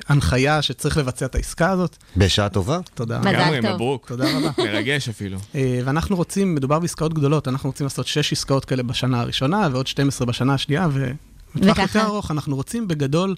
[0.09, 1.97] הנחיה שצריך לבצע את העסקה הזאת.
[2.17, 2.81] בשעה טובה.
[2.95, 3.19] תודה.
[3.19, 3.75] מזל טוב.
[3.75, 4.09] מברוק.
[4.09, 4.51] תודה רבה.
[4.65, 5.39] מרגש אפילו.
[5.55, 9.87] אה, ואנחנו רוצים, מדובר בעסקאות גדולות, אנחנו רוצים לעשות 6 עסקאות כאלה בשנה הראשונה, ועוד
[9.87, 13.35] 12 בשנה השנייה, ובטווח יותר ארוך אנחנו רוצים בגדול,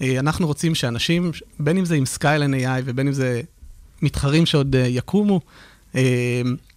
[0.00, 3.40] אנחנו רוצים שאנשים, בין אם זה עם Skyline AI ובין אם זה
[4.02, 5.40] מתחרים שעוד יקומו,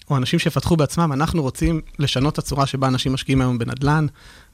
[0.10, 4.06] או אנשים שיפתחו בעצמם, אנחנו רוצים לשנות את הצורה שבה אנשים משקיעים היום בנדל"ן,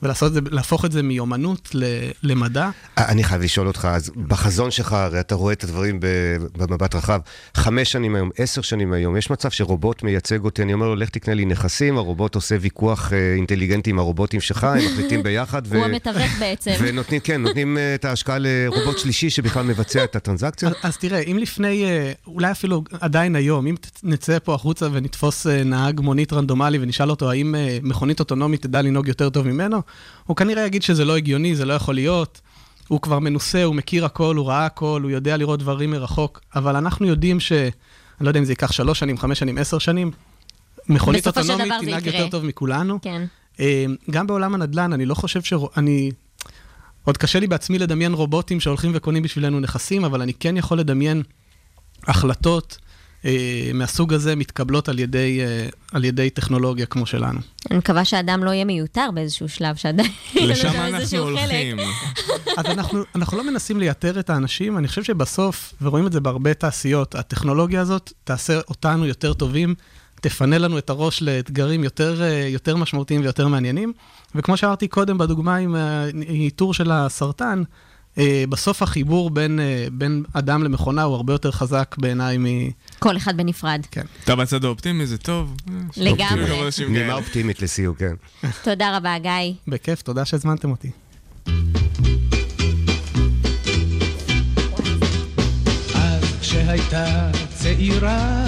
[0.04, 1.76] ולעשות את זה, את זה מיומנות
[2.24, 2.70] למדע.
[2.98, 6.00] אני חייב לשאול אותך, אז בחזון שלך, הרי אתה רואה את הדברים
[6.58, 7.20] במבט רחב,
[7.58, 11.10] חמש שנים היום, עשר שנים היום, יש מצב שרובוט מייצג אותי, אני אומר לו, לך
[11.10, 15.62] תקנה לי נכסים, הרובוט עושה ויכוח אה, אינטליגנטי עם הרובוטים שלך, הם מחליטים ביחד.
[15.66, 15.76] ו...
[15.76, 16.72] הוא המתווך בעצם.
[16.80, 20.70] ונותנים, כן, נותנים אה, את ההשקעה לרובוט שלישי שבכלל מבצע את הטרנזקציה.
[20.70, 25.43] אז, אז תראה, אם לפני, אה, אולי אפילו עדיין היום, אם נצא פה החוצה ונתפוס
[25.48, 29.82] נהג מונית רנדומלי ונשאל אותו האם מכונית אוטונומית תדע לנהוג יותר טוב ממנו,
[30.24, 32.42] הוא כנראה יגיד שזה לא הגיוני, זה לא יכול להיות.
[32.88, 36.76] הוא כבר מנוסה, הוא מכיר הכל, הוא ראה הכל, הוא יודע לראות דברים מרחוק, אבל
[36.76, 37.52] אנחנו יודעים ש...
[37.52, 40.12] אני לא יודע אם זה ייקח שלוש שנים, חמש שנים, עשר שנים.
[40.90, 43.00] מכונית אוטונומית תנהג יותר טוב מכולנו.
[43.02, 43.26] כן.
[43.60, 45.54] אה, גם בעולם הנדל"ן, אני לא חושב ש...
[45.78, 46.12] אני...
[47.04, 51.24] עוד קשה לי בעצמי לדמיין רובוטים שהולכים וקונים בשבילנו נכסים, אבל אני כן יכול לדמיין
[52.08, 52.84] החלטות אה,
[53.74, 57.40] מהסוג הזה מתקבלות על ידי, אה, על ידי טכנולוגיה כמו שלנו.
[57.72, 61.78] אני מקווה שאדם לא יהיה מיותר באיזשהו שלב, שעדיין לשם אנחנו הולכים.
[62.58, 66.54] אז אנחנו, אנחנו לא מנסים לייתר את האנשים, אני חושב שבסוף, ורואים את זה בהרבה
[66.54, 69.76] תעשיות, הטכנולוגיה הזאת תעשה אותנו יותר טובים,
[70.22, 73.94] תפנה לנו את הראש לאתגרים יותר, אה, יותר משמעותיים ויותר מעניינים.
[74.36, 77.93] וכמו שאמרתי קודם בדוגמה עם האיתור של הסרטן, אה,
[78.50, 82.46] בסוף החיבור בין, אה, בין אדם למכונה הוא הרבה יותר חזק בעיניי מ...
[83.00, 83.86] כל אחד בנפרד.
[83.92, 84.06] כן.
[84.24, 85.58] אתה בצד האופטימי, זה טוב.
[85.98, 86.70] לגמרי.
[86.90, 88.14] נימה אופטימית לסיום, כן.
[88.64, 89.54] תודה רבה, גיא.
[89.68, 90.90] בכיף, תודה שהזמנתם אותי.
[96.42, 98.46] כשהייתה צעירה,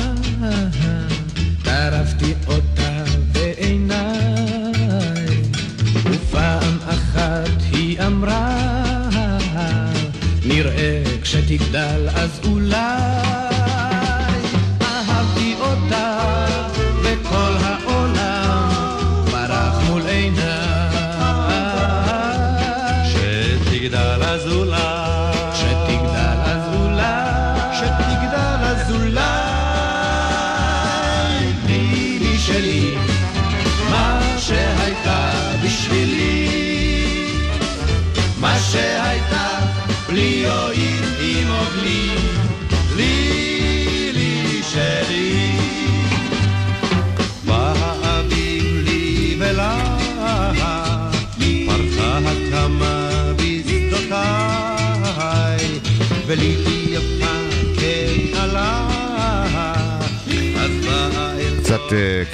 [1.64, 5.28] טרפתי אותה בעיניי,
[6.06, 8.45] ופעם אחת היא אמרה
[10.66, 13.05] נראה כשתגדל אז אולי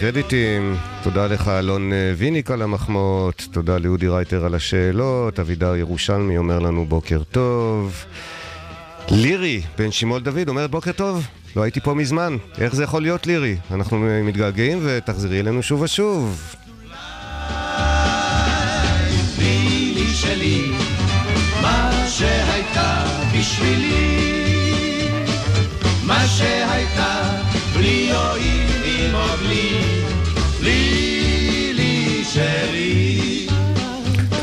[0.01, 5.75] אה, קרדיטים, תודה לך אלון אה, ויניק על המחמאות, תודה לאודי רייטר על השאלות, אבידר
[5.75, 8.05] ירושלמי אומר לנו בוקר טוב.
[9.11, 13.27] לירי, בן שמעון דוד, אומרת בוקר טוב, לא הייתי פה מזמן, איך זה יכול להיות
[13.27, 13.57] לירי?
[13.71, 16.53] אנחנו אה, מתגעגעים ותחזרי אלינו שוב ושוב.
[20.13, 20.71] שלי,
[23.39, 24.45] בשבילי,
[26.03, 27.23] מה שהייתה
[27.73, 28.70] בלי יועיל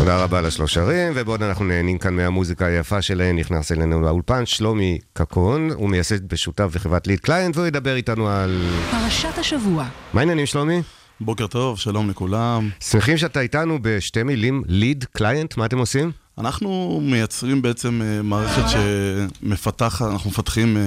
[0.09, 4.99] תודה רבה לשלוש ערים, ובעוד אנחנו נהנים כאן מהמוזיקה היפה שלהן, נכנס אלינו לאולפן שלומי
[5.13, 8.63] קקון, הוא מייסד בשותף בחברת Lead Client, והוא ידבר איתנו על...
[8.91, 9.85] פרשת השבוע.
[10.13, 10.83] מה העניינים שלומי?
[11.21, 12.71] בוקר טוב, שלום לכולם.
[12.81, 16.11] שמחים שאתה איתנו בשתי מילים, Lead Client, מה אתם עושים?
[16.39, 20.83] אנחנו מייצרים בעצם אה, מערכת שמפתחת, אנחנו מפתחים אה,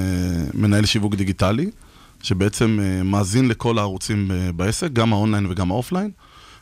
[0.53, 1.69] מנהל שיווק דיגיטלי,
[2.23, 6.11] שבעצם אה, מאזין לכל הערוצים בעסק, גם האונליין וגם האופליין,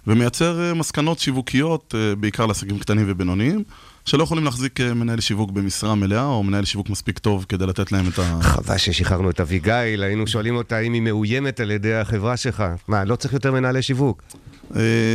[0.07, 3.63] ומייצר אה, מסקנות שיווקיות, אה, בעיקר לעסקים קטנים ובינוניים,
[4.05, 7.91] שלא יכולים להחזיק אה, מנהל שיווק במשרה מלאה, או מנהל שיווק מספיק טוב כדי לתת
[7.91, 8.39] להם את ה...
[8.41, 12.63] חבל ששחררנו את אביגיל, היינו שואלים אותה אם היא מאוימת על ידי החברה שלך.
[12.87, 14.23] מה, לא צריך יותר מנהלי שיווק?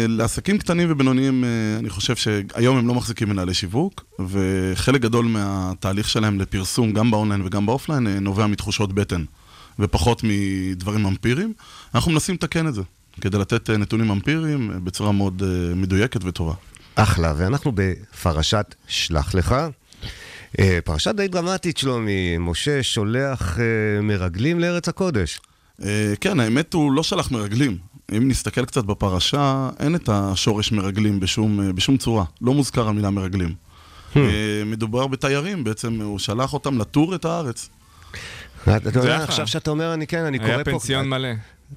[0.08, 1.44] לעסקים קטנים ובינוניים,
[1.78, 7.42] אני חושב שהיום הם לא מחזיקים מנהלי שיווק, וחלק גדול מהתהליך שלהם לפרסום, גם באונליין
[7.44, 9.24] וגם באופליין, נובע מתחושות בטן,
[9.78, 11.52] ופחות מדברים אמפיריים.
[11.94, 12.82] אנחנו מנסים לתקן את זה,
[13.20, 16.54] כדי לתת אה, נתונים אמפיריים אה, בצורה מאוד אה, מדויקת וטובה.
[16.94, 19.54] אחלה, ואנחנו בפרשת שלח לך.
[20.84, 22.38] פרשה די דרמטית, שלומי.
[22.38, 23.58] משה שולח
[24.02, 25.40] מרגלים לארץ הקודש.
[26.20, 27.78] כן, האמת הוא לא שלח מרגלים.
[28.16, 32.24] אם נסתכל קצת בפרשה, אין את השורש מרגלים בשום, בשום צורה.
[32.40, 33.54] לא מוזכר המילה מרגלים.
[34.14, 34.18] Hmm.
[34.66, 37.68] מדובר בתיירים, בעצם הוא שלח אותם לטור את הארץ.
[38.62, 40.54] אתה יודע, עכשיו שאתה אומר, אני כן, אני קורא פה...
[40.54, 41.28] היה פנסיון מלא.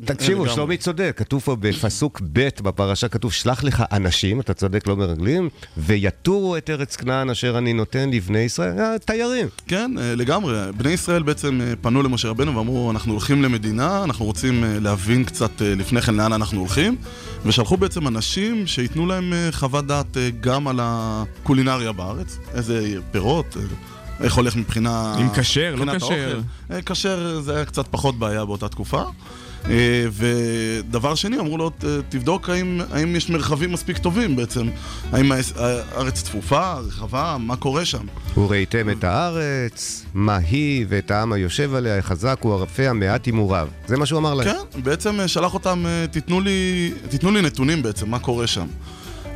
[0.05, 0.49] תקשיבו.
[0.49, 5.49] שלומי צודק, כתוב פה בפסוק ב' בפרשה, כתוב שלח לך אנשים, אתה צודק, לא מרגלים,
[5.77, 9.47] ויתורו את ארץ כנען אשר אני נותן לבני ישראל, אה, תיירים.
[9.67, 10.71] כן, אה, לגמרי.
[10.77, 15.51] בני ישראל בעצם אה, פנו למשה רבנו ואמרו, אנחנו הולכים למדינה, אנחנו רוצים להבין קצת
[15.61, 16.95] לפני כן לאן אנחנו הולכים,
[17.45, 23.57] ושלחו בעצם אנשים שייתנו להם חוות דעת גם על הקולינריה בארץ, איזה פירות,
[24.19, 25.15] איך הולך מבחינה...
[25.21, 26.39] אם כשר, לא כשר.
[26.85, 29.03] כשר זה היה קצת פחות בעיה באותה תקופה.
[29.69, 34.67] אה, ודבר שני, אמרו לו, "ת- תבדוק האם, האם יש מרחבים מספיק טובים בעצם.
[35.11, 38.05] האם הארץ צפופה, רחבה, מה קורה שם.
[38.37, 43.67] וראיתם את הארץ, מה היא ואת העם היושב עליה, חזק הוא הרפה המעט הימוריו.
[43.87, 44.47] זה מה שהוא אמר להם.
[44.47, 48.67] כן, בעצם אה, שלח אותם, אה, תיתנו לי, תיתנו לי נתונים בעצם, מה קורה שם.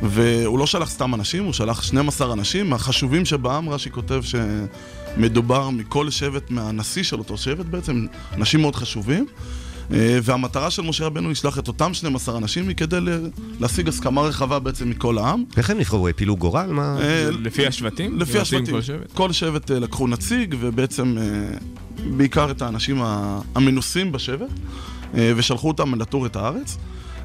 [0.02, 4.20] והוא לא שלח סתם אנשים, הוא שלח 12 אנשים, החשובים שבעם, רש"י כותב
[5.16, 8.06] שמדובר מכל שבט, מהנשיא של אותו שבט בעצם,
[8.36, 9.26] אנשים מאוד חשובים.
[9.92, 12.98] אה, והמטרה של משה רבנו לשלוח את אותם 12 אנשים היא כדי
[13.60, 15.44] להשיג הסכמה רחבה בעצם מכל העם.
[15.56, 16.08] איך הם נבחרו?
[16.08, 16.66] הפילו גורל?
[16.66, 16.96] מה?
[17.00, 18.18] אה, לפי השבטים?
[18.18, 18.74] לפי השבטים.
[18.74, 19.12] כל שבט?
[19.12, 21.16] כל שבט אה, לקחו נציג, ובעצם
[22.16, 23.02] בעיקר את האנשים
[23.54, 24.48] המנוסים בשבט,
[25.14, 26.78] ושלחו אותם לטור את הארץ.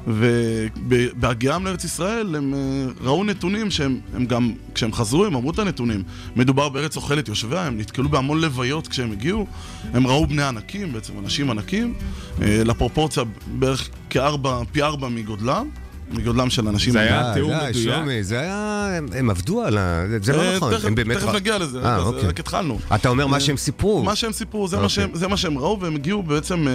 [0.06, 2.58] ובהגיעם לארץ ישראל הם אה,
[3.00, 6.02] ראו נתונים שהם הם גם, כשהם חזרו הם אמרו את הנתונים.
[6.36, 9.46] מדובר בארץ אוכלת יושביה, הם נתקלו בהמון לוויות כשהם הגיעו.
[9.92, 11.94] הם ראו בני ענקים, בעצם אנשים ענקים,
[12.42, 15.68] אה, לפרופורציה בערך כארבע, פי ארבע מגודלם.
[16.10, 16.92] מגודלם של אנשים.
[16.92, 17.76] זה היה די, תיאור מדויק?
[17.76, 18.88] שלומי, זה היה...
[19.12, 20.04] הם- עבדו על ה...
[20.22, 20.72] זה לא אה, נכון.
[20.84, 21.16] הם באמת...
[21.16, 22.28] תכף נגיע לזה, אה, אוקיי.
[22.28, 22.78] רק התחלנו.
[22.94, 24.02] אתה אומר מה אה, שהם סיפרו.
[24.02, 25.36] מה שהם סיפרו, זה, מה, אוקיי.
[25.36, 26.72] שהם, ראו, והם הגיעו בעצם אה,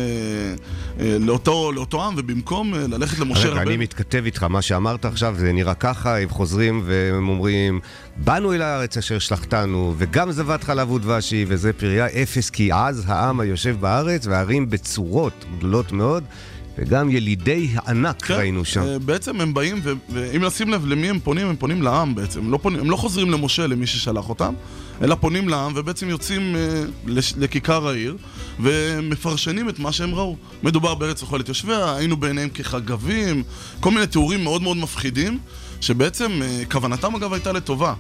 [0.99, 3.83] אה, לאותו, עם, ובמקום אה, ללכת למשה רגע, אני רבנו...
[3.83, 7.79] מתכתב איתך, מה שאמרת עכשיו זה נראה ככה, הם חוזרים והם אומרים,
[8.17, 13.03] באנו אל הארץ אשר שלחתנו, וגם זבת חלב ודבש היא, וזה פריה אפס, כי עז
[13.07, 16.23] העם היושב בארץ, והערים בצורות גדולות מאוד,
[16.77, 18.81] וגם ילידי ענק ראינו שם.
[18.81, 22.39] אה, בעצם הם באים, ו- ואם לשים לב למי הם פונים, הם פונים לעם בעצם.
[22.39, 24.53] הם לא, פונים, הם לא חוזרים למשה, למי ששלח אותם,
[25.01, 28.17] אלא פונים לעם, ובעצם יוצאים אה, לש- לכיכר העיר,
[28.59, 30.35] ומפרשנים את מה שהם ראו.
[30.63, 33.43] מדובר בארץ אוכלת יושביה, היינו בעיניהם כחגבים,
[33.79, 35.39] כל מיני תיאורים מאוד מאוד מפחידים,
[35.81, 37.93] שבעצם אה, כוונתם אגב הייתה לטובה.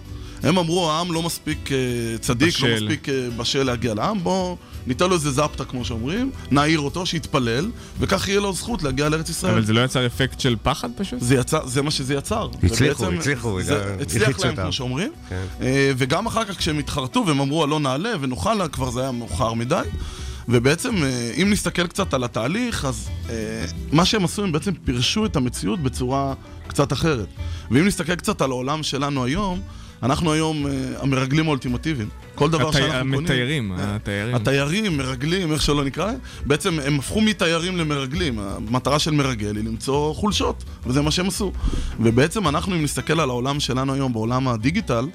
[0.43, 1.77] הם אמרו, העם לא מספיק אה,
[2.19, 2.67] צדיק, בשל.
[2.67, 4.57] לא מספיק אה, בשל להגיע לעם, בואו
[4.87, 9.29] ניתן לו איזה זפטה, כמו שאומרים, נעיר אותו, שיתפלל, וכך יהיה לו זכות להגיע לארץ
[9.29, 9.53] ישראל.
[9.53, 11.19] אבל זה לא יצר אפקט של פחד פשוט?
[11.21, 12.49] זה, יצא, זה מה שזה יצר.
[12.63, 14.61] הצליחו, ובעצם הצליחו, זה זה הצליח להם, אותם.
[14.61, 15.11] כמו שאומרים.
[15.29, 15.45] כן.
[15.61, 19.53] אה, וגם אחר כך כשהם התחרטו והם אמרו, לא נעלה ונאכל, כבר זה היה מאוחר
[19.53, 19.81] מדי.
[20.49, 25.25] ובעצם, אה, אם נסתכל קצת על התהליך, אז אה, מה שהם עשו, הם בעצם פירשו
[25.25, 26.33] את המציאות בצורה
[26.67, 27.27] קצת אחרת.
[27.71, 29.61] ואם נסתכל קצת על העולם שלנו היום,
[30.03, 32.09] אנחנו היום אה, המרגלים האולטימטיביים.
[32.35, 33.13] כל דבר התי- שאנחנו קונים...
[33.19, 34.35] המתיירים, אה, התיירים.
[34.35, 38.39] התיירים, מרגלים, איך שלא נקרא להם, בעצם הם הפכו מתיירים למרגלים.
[38.39, 41.51] המטרה של מרגל היא למצוא חולשות, וזה מה שהם עשו.
[41.99, 45.07] ובעצם אנחנו, אם נסתכל על העולם שלנו היום, בעולם הדיגיטל,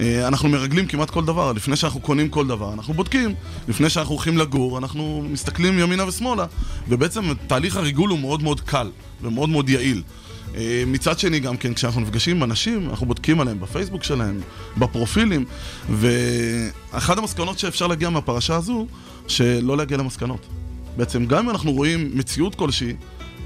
[0.00, 1.52] אה, אנחנו מרגלים כמעט כל דבר.
[1.52, 3.34] לפני שאנחנו קונים כל דבר, אנחנו בודקים.
[3.68, 6.46] לפני שאנחנו הולכים לגור, אנחנו מסתכלים ימינה ושמאלה.
[6.88, 8.90] ובעצם תהליך הריגול הוא מאוד מאוד קל
[9.22, 10.02] ומאוד מאוד יעיל.
[10.56, 14.40] אה, מצד שני, גם כן, כשאנחנו נפגשים עם אנשים, אנחנו בודקים עליהם בפייסבוק שלהם,
[14.76, 15.44] בפרופילים,
[15.90, 18.86] ואחת המסקנות שאפשר להגיע מהפרשה הזו,
[19.28, 20.46] שלא להגיע למסקנות.
[20.96, 22.94] בעצם, גם אם אנחנו רואים מציאות כלשהי,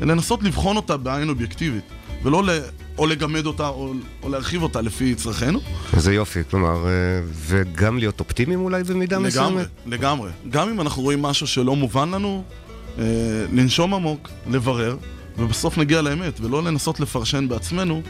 [0.01, 1.85] לנסות לבחון אותה בעין אובייקטיבית,
[2.23, 2.51] ולא ל...
[2.99, 3.93] או לגמד אותה, או,
[4.23, 5.61] או להרחיב אותה לפי צרכינו.
[5.97, 6.91] איזה יופי, כלומר, אה,
[7.35, 9.67] וגם להיות אופטימיים אולי במידה לגמרי, מסוימת?
[9.87, 10.31] לגמרי.
[10.51, 12.45] גם אם אנחנו רואים משהו שלא מובן לנו,
[12.99, 13.05] אה,
[13.53, 14.97] לנשום עמוק, לברר,
[15.39, 18.03] ובסוף נגיע לאמת, ולא לנסות לפרשן בעצמנו,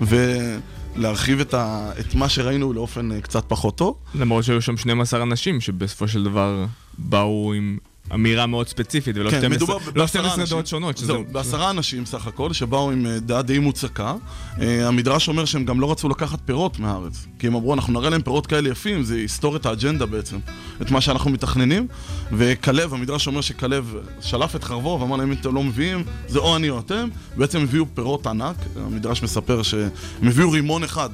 [0.00, 3.96] ולהרחיב את, ה, את מה שראינו לאופן אה, קצת פחות טוב.
[4.14, 6.66] למרות שהיו שם 12 אנשים שבסופו של דבר
[6.98, 7.78] באו עם
[8.14, 10.54] אמירה מאוד ספציפית, ולא כן, 12 מדובר לא בעשרה 12 אנשים.
[10.56, 10.96] דעות שונות.
[10.98, 14.14] שזה- זהו, בעשרה אנשים סך הכל, שבאו עם אה, דעה די מוצקה.
[14.60, 17.26] אה, המדרש אומר שהם גם לא רצו לקחת פירות מהארץ.
[17.38, 20.36] כי הם אמרו, אנחנו נראה להם פירות כאלה יפים, זה יסתור את האג'נדה בעצם,
[20.82, 21.86] את מה שאנחנו מתכננים.
[22.32, 26.56] וכלב, המדרש אומר שכלב שלף את חרבו ואמר להם, אם אתם לא מביאים, זה או
[26.56, 27.08] אני או אתם.
[27.36, 28.56] בעצם הביאו פירות ענק.
[28.76, 29.88] המדרש מספר שהם
[30.22, 31.10] הביאו רימון אחד.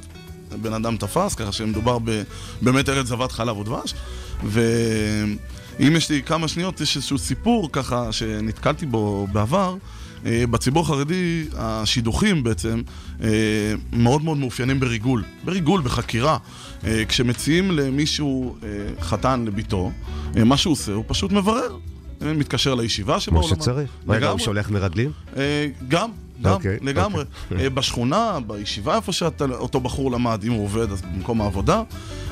[0.62, 2.22] בן אדם תפס, ככה שמדובר ב-
[2.62, 3.94] באמת ארץ זבת חלב ודבש.
[5.78, 9.76] ואם יש לי כמה שניות, יש איזשהו סיפור ככה שנתקלתי בו בעבר.
[10.26, 12.82] אה, בציבור החרדי השידוכים בעצם
[13.22, 13.28] אה,
[13.92, 15.24] מאוד מאוד מאופיינים בריגול.
[15.44, 16.38] בריגול, בחקירה.
[16.86, 18.56] אה, כשמציעים למישהו
[19.00, 19.92] חתן לביתו,
[20.36, 21.76] מה שהוא עושה, הוא פשוט מברר.
[22.20, 23.60] מתקשר לישיבה שבו כמו למד.
[23.60, 23.90] שצריך.
[24.08, 24.38] רגע, הוא.
[24.38, 25.10] שולח מרגלים?
[25.88, 26.10] גם,
[26.42, 27.24] גם, אוקיי, לגמרי.
[27.50, 27.64] אוקיי.
[27.64, 31.82] אה, בשכונה, בישיבה איפה שאותו בחור למד, אם הוא עובד, אז במקום העבודה.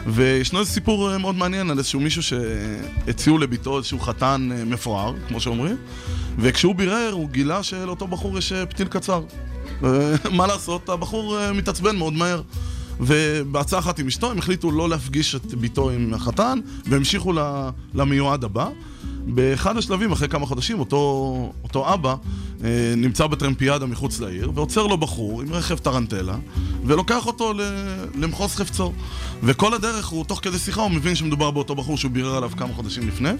[0.06, 5.14] וישנו איזה סיפור אה, מאוד מעניין על איזשהו מישהו שהציעו לביתו איזשהו חתן אה, מפואר,
[5.28, 5.76] כמו שאומרים,
[6.38, 9.22] וכשהוא בירר, הוא גילה שלאותו בחור יש פתיל קצר.
[10.38, 12.42] מה לעשות, הבחור מתעצבן מאוד מהר.
[13.00, 17.32] ובעצה אחת עם אשתו הם החליטו לא להפגיש את ביתו עם החתן והמשיכו
[17.94, 18.68] למיועד הבא.
[19.26, 22.14] באחד השלבים, אחרי כמה חודשים, אותו, אותו אבא
[22.64, 26.36] אה, נמצא בטרמפיאדה מחוץ לעיר ועוצר לו בחור עם רכב טרנטלה
[26.84, 27.60] ולוקח אותו ל-
[28.14, 28.92] למחוז חפצו.
[29.42, 32.74] וכל הדרך הוא, תוך כדי שיחה, הוא מבין שמדובר באותו בחור שהוא בירר עליו כמה
[32.74, 33.30] חודשים לפני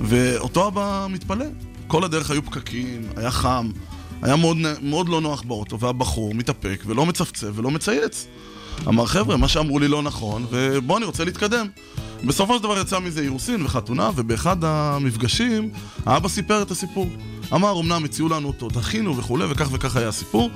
[0.00, 1.46] ואותו אבא מתפלא.
[1.86, 3.70] כל הדרך היו פקקים, היה חם,
[4.22, 8.26] היה מאוד, מאוד לא נוח באוטו והבחור מתאפק ולא מצפצף ולא מצייץ.
[8.88, 11.66] אמר, חבר'ה, מה שאמרו לי לא נכון, ובוא, אני רוצה להתקדם.
[12.24, 15.70] בסופו של דבר יצא מזה אירוסין וחתונה, ובאחד המפגשים,
[16.06, 17.06] האבא סיפר את הסיפור.
[17.54, 20.50] אמר, אמנם הציעו לנו אותו, דחינו וכולי, וכך וכך היה הסיפור.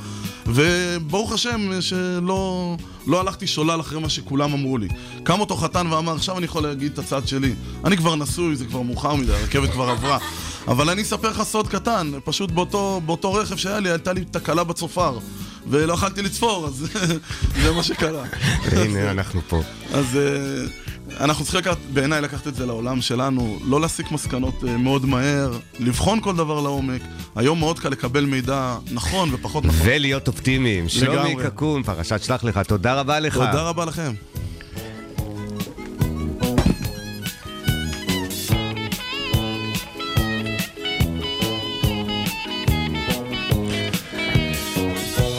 [0.47, 4.89] וברוך השם שלא לא הלכתי שולל אחרי מה שכולם אמרו לי.
[5.23, 7.55] קם אותו חתן ואמר, עכשיו אני יכול להגיד את הצד שלי.
[7.85, 10.19] אני כבר נשוי, זה כבר מאוחר מדי, הרכבת כבר עברה.
[10.69, 14.65] אבל אני אספר לך סוד קטן, פשוט באותו, באותו רכב שהיה לי, הייתה לי תקלה
[14.65, 15.19] בצופר.
[15.67, 16.87] ולא יכלתי לצפור, אז
[17.63, 18.25] זה מה שקרה.
[18.73, 19.63] הנה, אנחנו פה.
[19.93, 20.82] אז אה,
[21.21, 25.59] אנחנו צריכים לקחת, בעיניי לקחת את זה לעולם שלנו, לא להסיק מסקנות אה, מאוד מהר,
[25.79, 27.03] לבחון כל דבר לעומק.
[27.37, 29.81] היום מאוד קל לקבל מידע נכון ופחות נכון.
[29.85, 30.89] ולהיות אופטימיים.
[30.89, 31.37] שלומי.
[31.43, 33.35] קקון, פרשת שלח לך, תודה רבה לך.
[33.35, 34.13] תודה רבה לכם.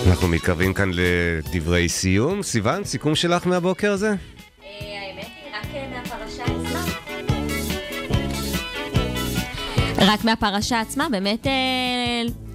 [0.07, 2.43] אנחנו מתקרבים כאן לדברי סיום.
[2.43, 4.13] סיוון, סיכום שלך מהבוקר הזה?
[10.07, 11.51] רק מהפרשה עצמה, באמת אה,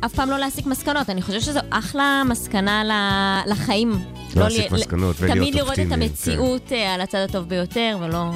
[0.06, 1.10] אף פעם לא להסיק מסקנות.
[1.10, 3.92] אני חושבת שזו אחלה מסקנה ל- לחיים.
[4.36, 8.30] לא להסיק ל- מסקנות ולהיות תמיד לראות את המציאות אה, על הצד הטוב ביותר, ולא...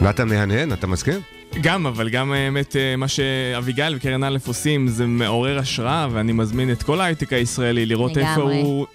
[0.00, 1.20] נתן מהנהן, אתה מסכים?
[1.60, 6.72] גם, אבל גם האמת, אה, מה שאביגיל וקרן א' עושים זה מעורר השראה, ואני מזמין
[6.72, 8.40] את כל ההייטק הישראלי לראות איפה.
[8.42, 8.86] הוא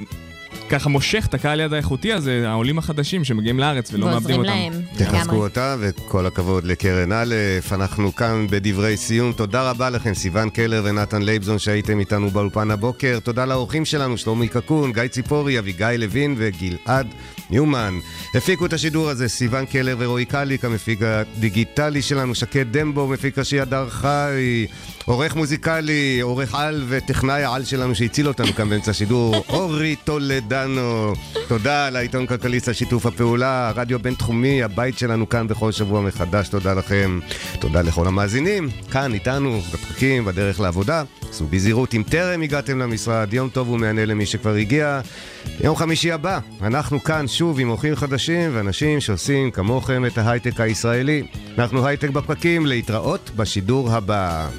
[0.73, 4.49] ככה מושך את הקהל יד האיכותי הזה, העולים החדשים שמגיעים לארץ ולא מאבדים ועוזרים אותם.
[4.49, 4.81] להם.
[4.97, 7.35] תחזקו אותה, וכל הכבוד לקרן א'.
[7.71, 9.33] אנחנו כאן בדברי סיום.
[9.33, 13.19] תודה רבה לכם, סיון קלר ונתן לייבזון שהייתם איתנו באולפן הבוקר.
[13.23, 17.07] תודה לאורחים שלנו, שלומי קקון, גיא ציפורי, אביגיל לוין וגלעד
[17.49, 17.99] ניומן.
[18.35, 23.59] הפיקו את השידור הזה סיון קלר ורועי קליק, המפיק הדיגיטלי שלנו, שקד דמבו, מפיק ראשי
[23.59, 24.65] הדר חי,
[25.05, 31.13] עורך מוזיקלי, עורך על וטכנאי העל שלנו שהציל אותנו כאן באמצע השידור, אורי טולדנו.
[31.47, 36.73] תודה לעיתון כלכליסט על שיתוף הפעולה, הרדיו בינתחומי, הבית שלנו כאן בכל שבוע מחדש, תודה
[36.73, 37.19] לכם.
[37.59, 41.03] תודה לכל המאזינים, כאן איתנו, בפקקים, בדרך לעבודה.
[41.29, 45.01] עשו בזהירות אם טרם הגעתם למשרד, יום טוב ומהנה למי שכבר הגיע.
[45.63, 51.23] יום חמישי הבא, אנחנו כאן שוב עם אורחים חדשים ואנשים שעושים כמוכם את ההייטק הישראלי.
[51.57, 54.49] אנחנו הייטק בפקקים, להתראות בשידור הבא.